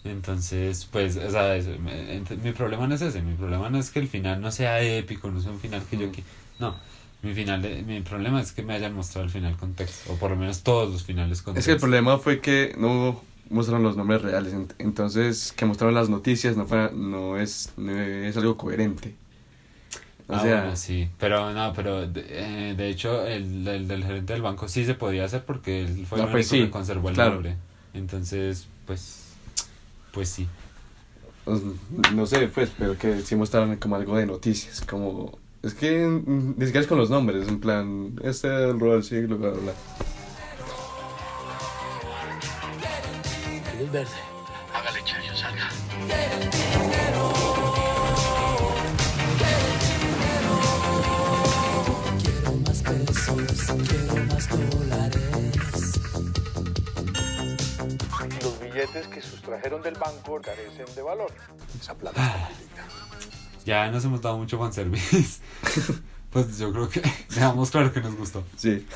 [0.05, 3.23] Entonces, pues, o sea, eso, me- mi problema no es ese.
[3.23, 5.99] Mi problema no es que el final no sea épico, no sea un final que
[5.99, 6.11] yo...
[6.13, 6.25] qui-
[6.59, 6.77] No,
[7.23, 10.31] Mi final mi problema es que me hayan mostrado el final con texto, o por
[10.31, 11.81] lo menos todos los finales con Es que el texto.
[11.81, 16.67] problema fue que no mostraron los nombres reales, ent- entonces que mostraron las noticias no,
[16.67, 19.15] fue, no, es, no es algo coherente.
[20.29, 22.23] O Ah, sea, bueno, sí, pero no, pero de,
[22.71, 26.07] eh, de hecho el, el del gerente del banco sí se podía hacer porque él
[26.07, 27.19] fue Ah, el pues único sí, que conservó el claro.
[27.19, 27.57] nombre.
[27.95, 29.28] Entonces, pues,
[30.13, 30.49] pues sí.
[31.45, 31.63] pues,
[32.15, 35.39] no sé, pues, pero que sí mostraron como algo de noticias, como...
[35.63, 38.93] Es que mm, ni siquiera es con los nombres, en plan, este es el rol
[38.93, 39.73] del siglo, bla, bla, bla.
[43.79, 44.11] Luz verde.
[44.75, 45.69] Hágale, Chayo, salga.
[53.37, 55.28] Los
[58.79, 61.33] billetes que sustrajeron del banco carecen de valor.
[61.81, 62.85] Esa plata maldita.
[63.65, 65.41] Ya nos hemos dado mucho fanservice.
[66.31, 68.45] pues yo creo que dejamos claro que nos gustó.
[68.57, 68.87] Sí.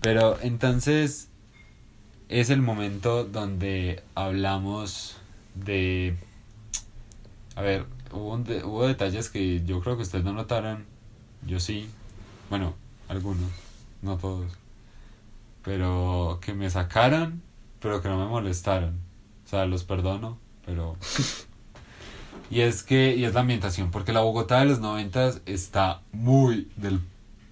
[0.00, 1.28] Pero entonces
[2.28, 5.16] es el momento donde hablamos
[5.54, 6.16] de...
[7.54, 10.86] A ver, hubo, un de- hubo detalles que yo creo que ustedes no notaron.
[11.46, 11.88] Yo sí.
[12.48, 12.74] Bueno,
[13.08, 13.50] algunos,
[14.02, 14.52] no todos.
[15.62, 17.42] Pero que me sacaron,
[17.86, 18.98] pero que no me molestaron.
[19.44, 20.96] O sea, los perdono, pero...
[22.50, 26.68] Y es que, y es la ambientación, porque la Bogotá de los noventas está muy
[26.76, 27.00] del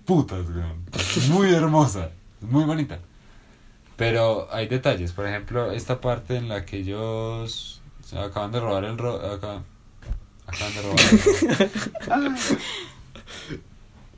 [0.05, 0.85] putas, weón.
[1.31, 2.11] Muy hermosa,
[2.41, 3.01] muy bonita.
[3.97, 8.85] Pero hay detalles, por ejemplo, esta parte en la que ellos se acaban de robar
[8.85, 9.63] el ro acá-
[10.47, 12.57] acaban de robar el robo.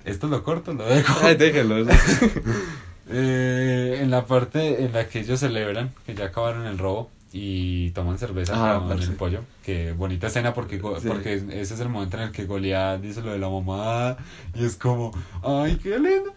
[0.05, 1.15] Esto lo corto, lo dejo.
[1.23, 1.77] Ay, déjenlo.
[3.09, 7.91] Eh, en la parte en la que ellos celebran que ya acabaron el robo y
[7.91, 9.05] toman cerveza Ah, con parce.
[9.05, 9.43] el pollo.
[9.65, 11.07] Que bonita escena porque, go- Sí.
[11.09, 14.17] porque ese es el momento en el que Goliat dice lo de la mamá
[14.55, 16.35] y es como, ay, qué lindo.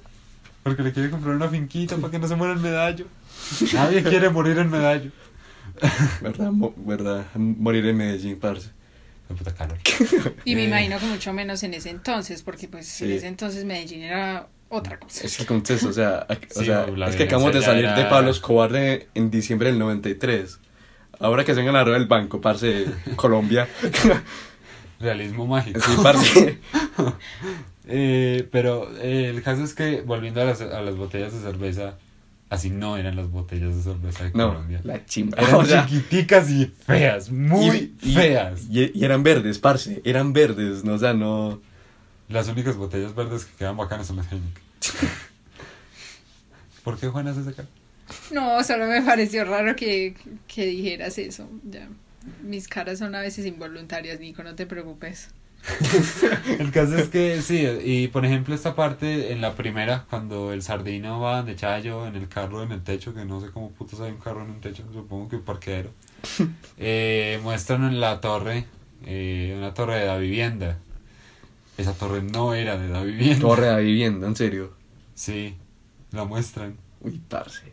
[0.64, 3.06] Porque le quiere comprar una finquita para que no se muera el medallo.
[3.74, 5.12] Nadie quiere morir en medallo.
[6.22, 6.52] ¿Verdad?
[6.52, 7.26] Mo- ¿Verdad?
[7.36, 8.70] Morir en Medellín, parce.
[9.30, 9.78] Puta calor.
[10.46, 13.14] Y me Eh, imagino que mucho menos en ese entonces, porque pues en Sí.
[13.14, 15.26] ese entonces Medellín era otra cosa.
[15.26, 18.06] Es que el contexto, o sea, o Sí, sea es que acabamos de salir de
[18.06, 20.60] Pablo Escobar de- en diciembre del 93.
[21.20, 23.68] Ahora que se vengan a robar el banco, parce, Colombia.
[25.00, 25.80] Realismo mágico.
[25.80, 26.60] Sí, parce.
[27.92, 31.96] Eh, pero eh, el caso es que, volviendo a las, a las botellas de cerveza,
[32.52, 34.80] así no eran las botellas de cerveza de No, Colombia.
[34.84, 35.40] la chimba.
[35.42, 38.62] Eran O sea, chiquiticas y feas, muy y- feas.
[38.70, 40.02] Y, y eran verdes, parce.
[40.06, 41.62] Eran verdes, no, o sea, no.
[42.30, 44.64] Las únicas botellas verdes que quedan bacanas son las Heineken.
[46.84, 47.68] ¿Por qué Juan hace esa cara?
[48.32, 50.16] No, solo me pareció raro que,
[50.48, 51.50] que dijeras eso.
[51.64, 51.88] Ya.
[52.44, 55.30] Mis caras son a veces involuntarias, Nico, no te preocupes.
[56.60, 60.62] El caso es que sí, y por ejemplo esta parte en la primera, cuando el
[60.62, 64.00] sardino va de Chayo en el carro en el techo, que no sé cómo putos
[64.00, 65.92] hay un carro en un techo, supongo que un parqueadero,
[66.78, 68.66] eh, muestran en la torre,
[69.06, 70.78] eh, una torre de la vivienda.
[71.80, 73.40] Esa torre no era de la vivienda.
[73.40, 74.74] Torre de vivienda, en serio.
[75.14, 75.56] Sí,
[76.12, 76.76] la muestran.
[77.00, 77.72] Uy, parce.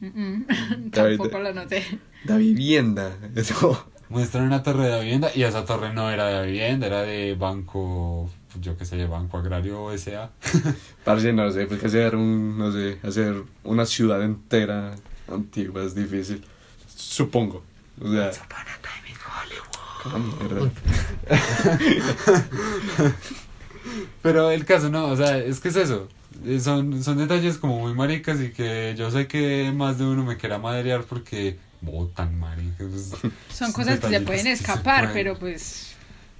[0.00, 0.90] Mm, mm.
[0.92, 1.82] Tampoco lo noté.
[2.26, 3.16] La vivienda.
[3.34, 3.88] Eso.
[4.10, 7.02] Muestran una torre de la vivienda y esa torre no era de la vivienda, era
[7.04, 10.30] de banco, yo qué sé, Banco Agrario S.A.
[11.04, 14.94] Parce, no sé, porque hacer un, no sé, hacer una ciudad entera
[15.32, 16.44] antigua es difícil.
[16.86, 17.64] Supongo.
[17.98, 18.30] O sea.
[20.18, 20.70] Mierda.
[24.22, 26.08] Pero el caso no, o sea, es que es eso.
[26.44, 30.24] Eh, Son, son detalles como muy maricas y que yo sé que más de uno
[30.24, 32.86] me quiera madrear porque botan maricas.
[33.20, 35.12] pues, Son cosas que se pueden que se escapar, pueden.
[35.14, 35.92] pero pues...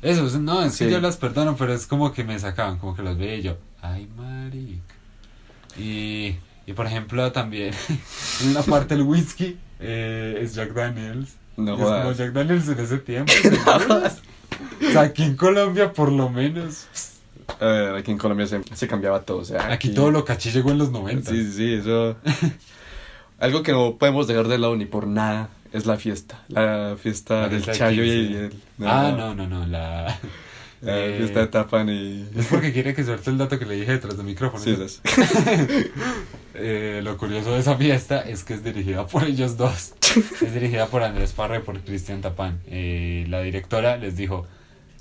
[0.03, 0.91] Eso, es- no, es que Sí.
[0.91, 3.57] yo las perdono, pero es como que me sacaban, como que los veía y yo,
[3.81, 4.95] ay marica.
[5.79, 6.37] Y,
[6.67, 7.73] y por ejemplo también,
[8.43, 11.31] en una parte del whisky eh, es Jack Daniels.
[11.57, 12.17] No es como jodas.
[12.19, 13.33] Jack Daniels en ese tiempo.
[14.89, 16.87] o sea, aquí en Colombia por lo menos.
[17.61, 19.39] A ver, aquí en Colombia se, se cambiaba todo.
[19.39, 21.31] O sea, Aquí todo lo cachí llegó en los 90.
[21.31, 22.17] Sí, sí, eso.
[23.39, 26.43] Algo que no podemos dejar de lado ni por nada es la fiesta.
[26.49, 28.45] La fiesta La del Chayo y 15.
[28.45, 28.53] el.
[28.85, 30.19] ah, no, no, no, la...
[30.83, 32.29] La fiesta de Tapan y.
[32.37, 34.65] Es porque quiere que suelte el dato que le dije detrás del micrófono.
[36.59, 39.93] Eh, lo curioso de esa fiesta es que es dirigida por ellos dos.
[40.41, 42.61] es dirigida por Andrés Parra y por Cristian Tapán.
[42.67, 44.47] Eh, la directora les dijo,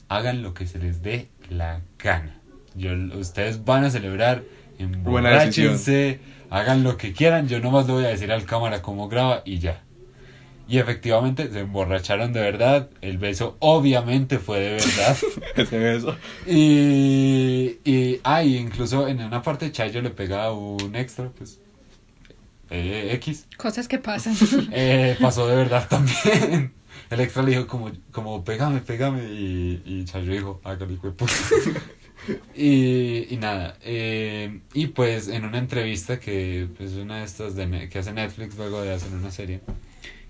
[0.09, 2.41] hagan lo que se les dé la gana.
[2.75, 4.43] Yo, ustedes van a celebrar,
[4.79, 6.19] emborráchense,
[6.49, 7.47] hagan lo que quieran.
[7.47, 9.84] Yo nomás le voy a decir al cámara cómo graba y ya.
[10.67, 12.89] Y efectivamente se emborracharon de verdad.
[13.01, 15.17] El beso obviamente fue de verdad.
[15.55, 16.15] Ese beso.
[16.47, 21.59] Y, y, ah, y incluso en una parte Chayo le pega un extra, pues,
[22.71, 23.45] eh, X.
[23.57, 24.35] Cosas que pasan.
[24.71, 26.73] Eh, pasó de verdad también.
[27.11, 29.23] El extra le dijo como, como pégame, pégame.
[29.31, 31.31] Y, y Chayo dijo, hágale, puta.
[32.55, 33.77] y, y nada.
[33.83, 38.57] eh, y pues en una entrevista que pues una de estas de, que hace Netflix
[38.57, 39.61] luego de hacer una serie.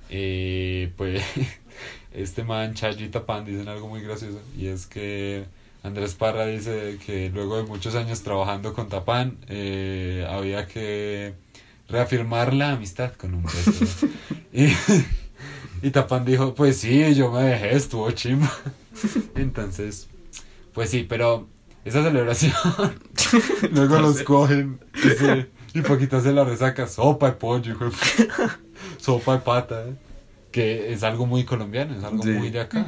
[0.10, 1.24] Eh, pues
[2.14, 4.40] este man Chayo y Tapán dicen algo muy gracioso.
[4.58, 5.46] Y es que
[5.84, 11.34] Andrés Parra dice que luego de muchos años trabajando con Tapán eh, había que
[11.88, 14.08] reafirmar la amistad con un beso.
[14.54, 14.74] y,
[15.82, 18.52] y Tapán dijo, pues sí, yo me dejé, estuvo chimba.
[19.36, 20.08] Entonces,
[20.74, 21.48] pues sí, pero
[21.84, 22.54] esa celebración,
[23.72, 27.92] luego los cogen y, se, y Paquita se la resaca, sopa de pollo, hijo de
[27.92, 28.60] puta.
[29.06, 29.94] Sopa de pata, ¿eh?
[30.52, 32.30] que es algo muy colombiano, es algo Sí.
[32.30, 32.86] muy de acá.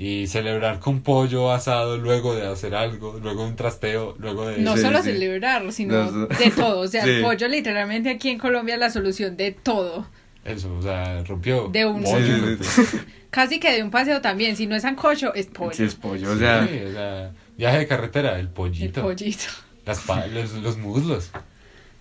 [0.00, 4.58] Y celebrar con pollo asado luego de hacer algo, luego de un trasteo, luego de...
[4.58, 5.10] No Sí, solo sí.
[5.10, 6.80] celebrar, sino Los- de todo.
[6.80, 10.06] O sea, el pollo literalmente aquí en Colombia es la solución de todo.
[10.44, 11.68] Eso, o sea, rompió.
[11.68, 12.68] De un- pollo, Sí, sí, rompió.
[12.70, 12.98] sí.
[13.30, 14.54] Casi que de un paseo también.
[14.56, 15.72] Si no es sancocho, es pollo.
[15.74, 16.66] Sí, es pollo, o sea.
[16.68, 19.44] Sí, o sea, viaje de carretera, el el pollito, pollito.
[19.84, 21.30] las pa- los, los muslos.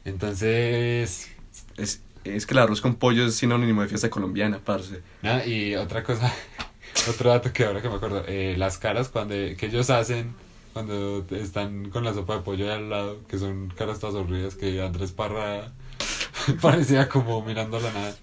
[0.05, 1.29] Entonces,
[1.77, 5.01] Es, es que el arroz con pollo es sinónimo de fiesta colombiana, parce.
[5.21, 6.33] nada, y otra cosa,
[7.09, 10.33] otro dato que ahora que me acuerdo, eh, las caras cuando que ellos hacen
[10.73, 14.55] cuando están con la sopa de pollo ahí al lado, que son caras todas horribles
[14.55, 15.71] que Andrés Parra
[16.61, 18.15] parecía como mirando a la nada.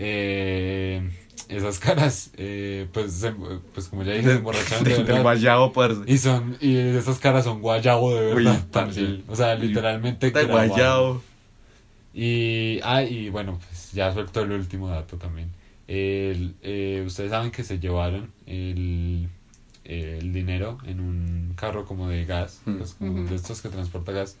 [0.00, 1.08] Eh,
[1.48, 3.32] esas caras, eh, pues, se-
[3.74, 5.22] pues como ya dije, se emborracharon de verdad.
[5.22, 6.00] guayabo, parce.
[6.06, 9.00] Y son, y esas caras son guayabo de Uy, verdad parce.
[9.00, 9.24] también.
[9.28, 11.22] O sea, literalmente guayabo.
[12.14, 15.50] Y, ah, y bueno, pues ya suelto el último dato también.
[15.86, 19.28] El, eh, ustedes saben que se llevaron el,
[19.84, 22.76] el dinero en un carro como de gas, Mm.
[22.78, 24.36] pues, como de estos que transporta gas.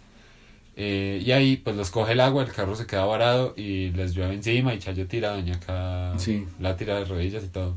[0.76, 4.14] Eh, y ahí pues los coge el agua, el carro se queda varado y les
[4.14, 6.46] llueve encima y Chayo tira, doña acá Sí.
[6.60, 7.76] la tira de rodillas y todo.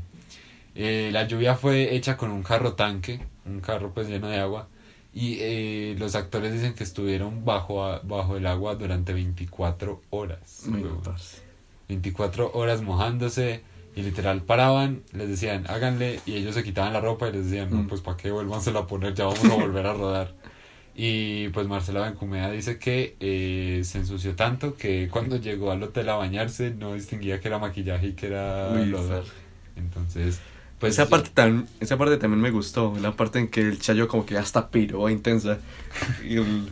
[0.74, 4.68] Eh, la lluvia fue hecha con un carro tanque, un carro pues lleno de agua
[5.14, 10.64] y eh, los actores dicen que estuvieron bajo, a- bajo el agua durante 24 horas.
[11.04, 11.42] Parce.
[11.88, 13.62] 24 horas mojándose
[13.94, 17.70] y literal paraban, les decían háganle y ellos se quitaban la ropa y les decían
[17.70, 17.88] no Mm.
[17.88, 20.34] pues para qué vuélvansela a poner, ya vamos a volver a rodar.
[20.94, 26.08] Y pues Marcela Bencumea dice que eh, se ensució tanto que cuando llegó al hotel
[26.10, 28.80] a bañarse no distinguía que era maquillaje y que era Uy.
[29.76, 30.38] Entonces,
[30.82, 32.94] pues esa, parte también, esa parte también me gustó.
[33.00, 35.58] La parte en que el chayo como que hasta piró intensa.
[36.28, 36.66] Y el-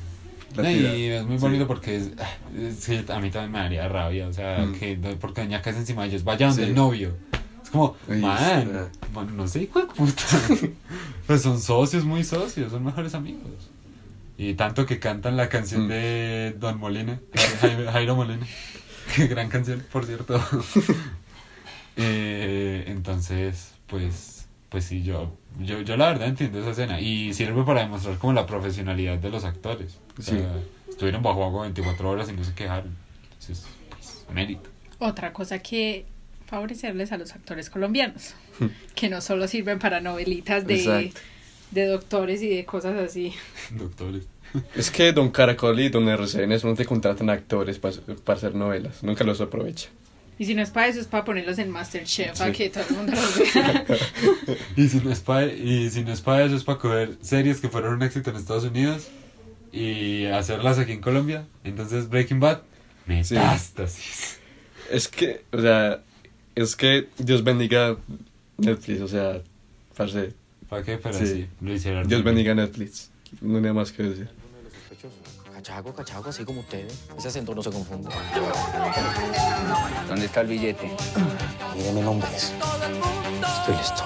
[0.56, 0.94] la No, tira.
[0.96, 1.42] y es muy Sí.
[1.42, 2.10] bonito porque es,
[2.58, 4.72] es que a mí también me daría rabia, o sea, Mm.
[4.74, 6.68] que porque doña casa encima de ellos, vaya donde Sí.
[6.70, 7.16] el novio.
[7.62, 10.24] Es como, man, man, no sé, puta.
[11.28, 13.70] pues son socios, muy socios, son mejores amigos.
[14.36, 15.88] Y tanto que cantan la canción Mm.
[15.88, 17.20] de Don Molina,
[17.60, 18.44] Jairo, Jairo Molina.
[19.28, 20.40] Gran canción, por cierto.
[21.96, 27.62] Eh, entonces, pues, pues sí, yo, yo, yo la verdad entiendo esa escena y sirve
[27.64, 29.98] para demostrar como la profesionalidad de los actores.
[30.18, 30.44] O sea, Sí.
[30.90, 32.94] Estuvieron bajo agua 24 horas y no se quejaron.
[33.24, 34.68] Entonces, pues, mérito.
[34.98, 36.04] Otra cosa que
[36.46, 38.34] favorecerles a los actores colombianos,
[38.94, 41.20] que no solo sirven para novelitas de, Exacto.
[41.70, 43.32] de doctores y de cosas así.
[43.70, 44.26] Doctores.
[44.74, 49.02] Es que Don Caracol y Don RCN no te contratan actores para, para hacer novelas.
[49.02, 49.88] Nunca los aprovecha.
[50.40, 52.56] Y si no es para eso, es para ponerlos en Masterchef, para Sí.
[52.56, 53.84] que todo el mundo los vea.
[54.74, 57.60] Y si no es para, y si no es para eso, es para coger series
[57.60, 59.08] que fueron un éxito en Estados Unidos
[59.70, 61.44] y hacerlas aquí en Colombia.
[61.62, 62.62] Entonces, Breaking Bad,
[63.06, 64.38] metástasis.
[64.90, 66.00] Es que, o sea,
[66.54, 67.96] es que Dios bendiga
[68.56, 69.42] Netflix, o sea,
[69.96, 70.32] parce.
[70.70, 70.96] ¿Para qué?
[70.98, 71.26] Pero Sí.
[71.26, 72.08] sí, lo hicieron.
[72.08, 73.10] Dios bendiga Netflix.
[73.42, 74.28] No hay nada más que decir.
[75.60, 77.06] Cachaco, cachaco, así como ustedes.
[77.18, 78.08] Ese acento no se confunde.
[80.08, 80.90] ¿Dónde está el billete?
[81.76, 82.54] Míreme nombres.
[83.58, 84.02] Estoy listo.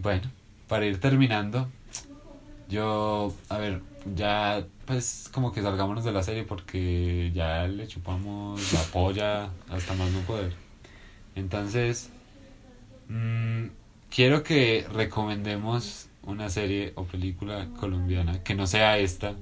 [0.00, 0.30] Bueno,
[0.66, 1.68] para ir terminando,
[2.70, 3.82] yo, a ver,
[4.14, 9.92] ya pues como que salgámonos de la serie porque ya le chupamos la polla hasta
[9.92, 10.54] más no poder.
[11.34, 12.08] Entonces,
[13.08, 13.66] mm,
[14.10, 19.34] quiero que recomendemos una serie o película colombiana que no sea esta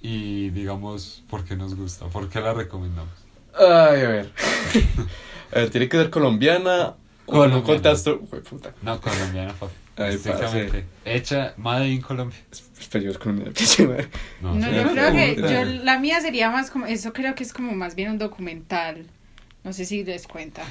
[0.00, 3.12] y digamos por qué nos gusta, por qué la recomendamos.
[3.54, 4.32] Ay, a ver.
[5.52, 6.94] a ver, tiene que ser colombiana
[7.26, 7.62] o en un Colombiana.
[7.64, 8.20] contexto.
[8.20, 8.74] Puta.
[8.82, 9.74] No, colombiana, papi.
[9.96, 10.18] Ay.
[11.04, 12.38] Hecha Made in Colombia.
[13.54, 14.08] Que se me-
[14.40, 17.42] No, No, sí, yo creo que yo, la mía sería más como, eso creo que
[17.44, 19.06] es como más bien un documental.
[19.64, 20.62] No sé si les cuenta.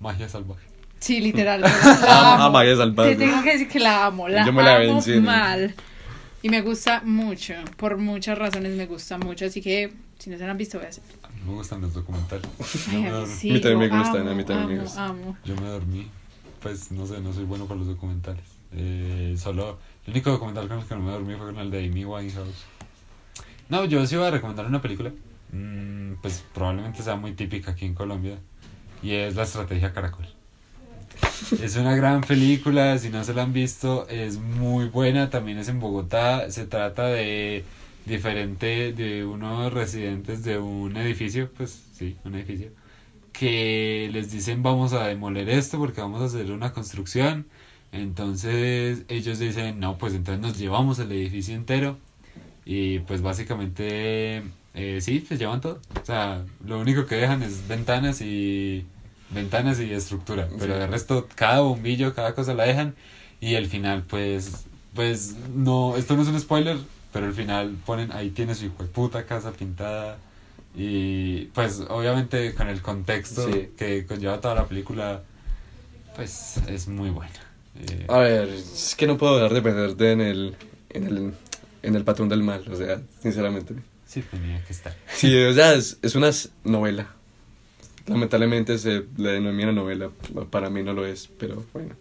[0.00, 0.66] Magia salvaje.
[1.00, 1.60] Sí, literal.
[2.02, 2.58] La amo.
[2.76, 3.16] Salvaje.
[3.16, 5.20] Te tengo que decir que la amo, la Yo me la amo cine.
[5.20, 5.74] mal.
[6.42, 10.44] Y me gusta mucho, por muchas razones me gusta mucho, así que si no se
[10.44, 11.04] la han visto, voy a hacer.
[11.22, 12.46] A mí me gustan los documentales.
[12.90, 13.34] Yo Ay, me a mí dormí.
[13.34, 15.10] sí, A mí también me gustan, a mí también me gustan.
[15.10, 15.36] amo.
[15.44, 16.06] Yo me dormí.
[16.62, 18.44] Pues no sé, no soy bueno para los documentales.
[18.72, 19.78] Eh, solo.
[20.06, 22.64] El único documental con el que no me dormí fue con el de Amy Winehouse.
[23.68, 25.10] No, yo sí iba a recomendar una película.
[25.52, 28.38] mm, pues probablemente sea muy típica aquí en Colombia.
[29.02, 30.26] Y es La Estrategia Caracol.
[31.62, 35.68] Es una gran película, si no se la han visto, es muy buena, también es
[35.68, 37.64] en Bogotá, se trata de
[38.06, 42.70] diferente, de unos residentes de un edificio, pues sí, un edificio,
[43.32, 47.46] que les dicen vamos a demoler esto porque vamos a hacer una construcción,
[47.92, 51.98] entonces ellos dicen no, pues entonces nos llevamos el edificio entero
[52.64, 54.42] y pues básicamente
[54.74, 58.86] eh, sí, se llevan todo, o sea, lo único que dejan es ventanas y
[59.30, 60.80] ventanas y estructura, pero Sí.
[60.80, 62.94] de resto cada bombillo, cada cosa la dejan
[63.40, 64.64] y el final pues
[64.94, 66.76] pues no, esto no es un spoiler,
[67.12, 70.18] pero al final ponen ahí tiene su hijo de puta casa pintada
[70.76, 73.68] y pues obviamente con el contexto Sí.
[73.76, 75.22] que conlleva toda la película
[76.16, 77.32] pues es muy buena.
[77.76, 80.56] Eh, A ver, es que no puedo dejar de perderte en el,
[80.90, 81.32] en el,
[81.82, 83.74] en el patrón del mal, o sea, sinceramente.
[84.06, 84.94] sí tenía que estar.
[85.14, 86.30] Sí, o sea, es, es una
[86.64, 87.06] novela.
[88.10, 90.10] Lamentablemente se le denomina novela,
[90.50, 91.94] para mí no lo es, pero bueno.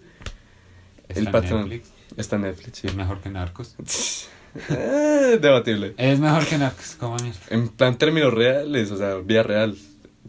[1.08, 2.88] Está el patrón Netflix, está en Netflix, sí.
[2.88, 3.76] es mejor que Narcos.
[4.68, 5.94] Eh, debatible.
[5.96, 7.40] Es mejor que Narcos, como mierda.
[7.52, 9.78] En plan términos reales, o sea, vía real,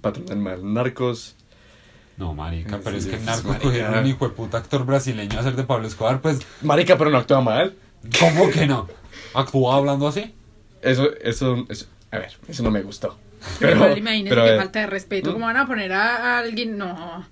[0.03, 0.75] patrón del mal.
[0.75, 1.37] Narcos,
[2.19, 4.85] No, marica, Sí, pero es que en Narcos cogieron a un hijo de puta actor
[4.85, 7.75] brasileño a hacer de Pablo Escobar, pues, marica, pero no actúa mal.
[8.21, 8.87] ¿cómo que no?
[9.33, 10.35] ¿Actúa hablando así?
[10.83, 13.17] Eso, eso, eso, a ver, eso no me gustó.
[13.59, 15.33] Pero, Pero, igual imagínense pero, qué eh, falta de respeto.
[15.33, 16.77] ¿Cómo van a poner a, alguien?
[16.79, 17.27] No.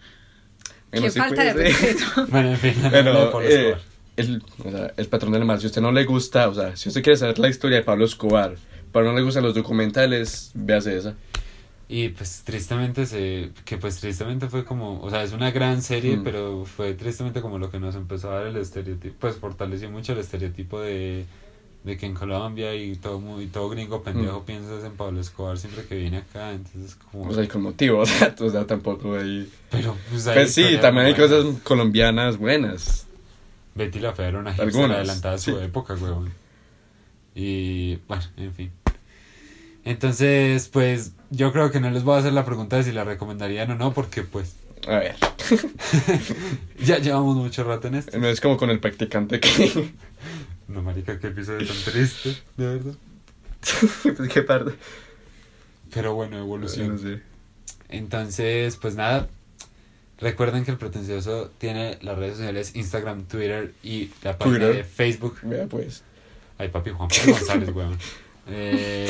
[0.91, 1.97] bueno, qué sí falta de puede ser.
[1.97, 2.27] respeto.
[2.29, 3.81] Bueno, en fin, de Pero Pablo eh, Escobar.
[4.17, 6.77] el, o sea, el patrón del mal, si a usted no le gusta, o sea,
[6.77, 8.57] si usted quiere saber la historia de Pablo Escobar,
[8.93, 11.15] pero no le gustan los documentales, véase esa.
[11.91, 16.17] Y pues tristemente se, que pues tristemente fue como, o sea, es una gran serie,
[16.19, 16.25] Mm.
[16.25, 20.13] pero fue tristemente como lo que nos empezó a dar el estereotipo, pues fortaleció mucho
[20.13, 21.25] el estereotipo de,
[21.85, 24.45] de que en Colombia y todo y todo gringo pendejo Mm.
[24.45, 27.29] piensas en Pablo Escobar siempre que viene acá, entonces como...
[27.29, 29.51] O sea, con motivo, o sea, o sea, tampoco hay...
[29.70, 31.31] pero pues, hay Pues sí, también hay buenas.
[31.31, 33.07] cosas colombianas buenas.
[33.74, 35.64] Betty la Fea era una hipster adelantada a su sí.
[35.64, 36.31] época, huevón.
[37.35, 38.72] Y bueno, en fin.
[39.85, 43.05] Entonces, pues yo creo que no les voy a hacer la pregunta de si la
[43.05, 44.57] recomendarían o no, porque pues
[44.89, 45.14] A ver,
[46.85, 48.18] ya llevamos mucho rato en esto.
[48.18, 49.93] no es como con el practicante que...
[50.69, 52.95] No, marica, qué episodio tan triste, de verdad.
[54.03, 54.73] pues qué parte.
[55.93, 57.23] Pero bueno, evolución.
[57.89, 59.29] Entonces, pues nada.
[60.21, 64.77] Recuerden que el pretencioso tiene las redes sociales Instagram, Twitter y la página Twitter.
[64.77, 65.39] de Facebook.
[65.43, 66.03] Vea pues.
[66.59, 67.97] Ay, papi Juan Pablo González, weón.
[68.49, 69.09] Eh,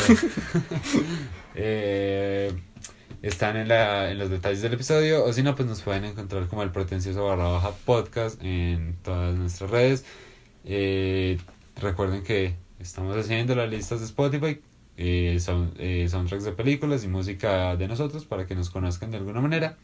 [1.54, 2.52] eh,
[3.22, 5.24] están en, la, en los detalles del episodio.
[5.24, 9.34] O si no, pues nos pueden encontrar como el pretencioso barra baja podcast en todas
[9.34, 10.04] nuestras redes.
[10.70, 11.38] Eh,
[11.80, 14.60] recuerden que estamos haciendo las listas de Spotify.
[14.98, 19.16] Eh, son, eh, soundtracks de películas y música de nosotros para que nos conozcan de
[19.16, 19.76] alguna manera.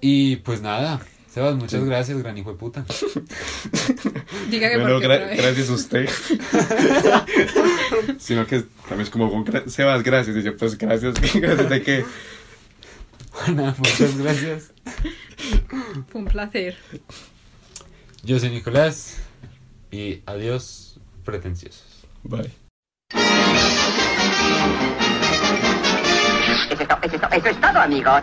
[0.00, 1.00] Y pues nada,
[1.32, 1.86] Sebas, muchas Sí.
[1.86, 2.84] gracias, gran hijo de puta.
[4.50, 6.08] Diga que Bueno, gra- gracias a usted.
[8.18, 10.36] Sino que también es como con gra- Sebas, gracias.
[10.36, 11.14] Y yo, pues gracias.
[11.34, 12.04] ¿Gracias de qué?
[13.46, 14.72] Bueno, muchas gracias.
[16.08, 16.76] Fue un placer.
[18.24, 19.18] Yo soy Nicolás
[19.90, 22.06] y adiós, pretenciosos.
[22.22, 22.50] Bye.
[26.70, 28.22] Eso es, to- eso es to- eso es todo, amigos.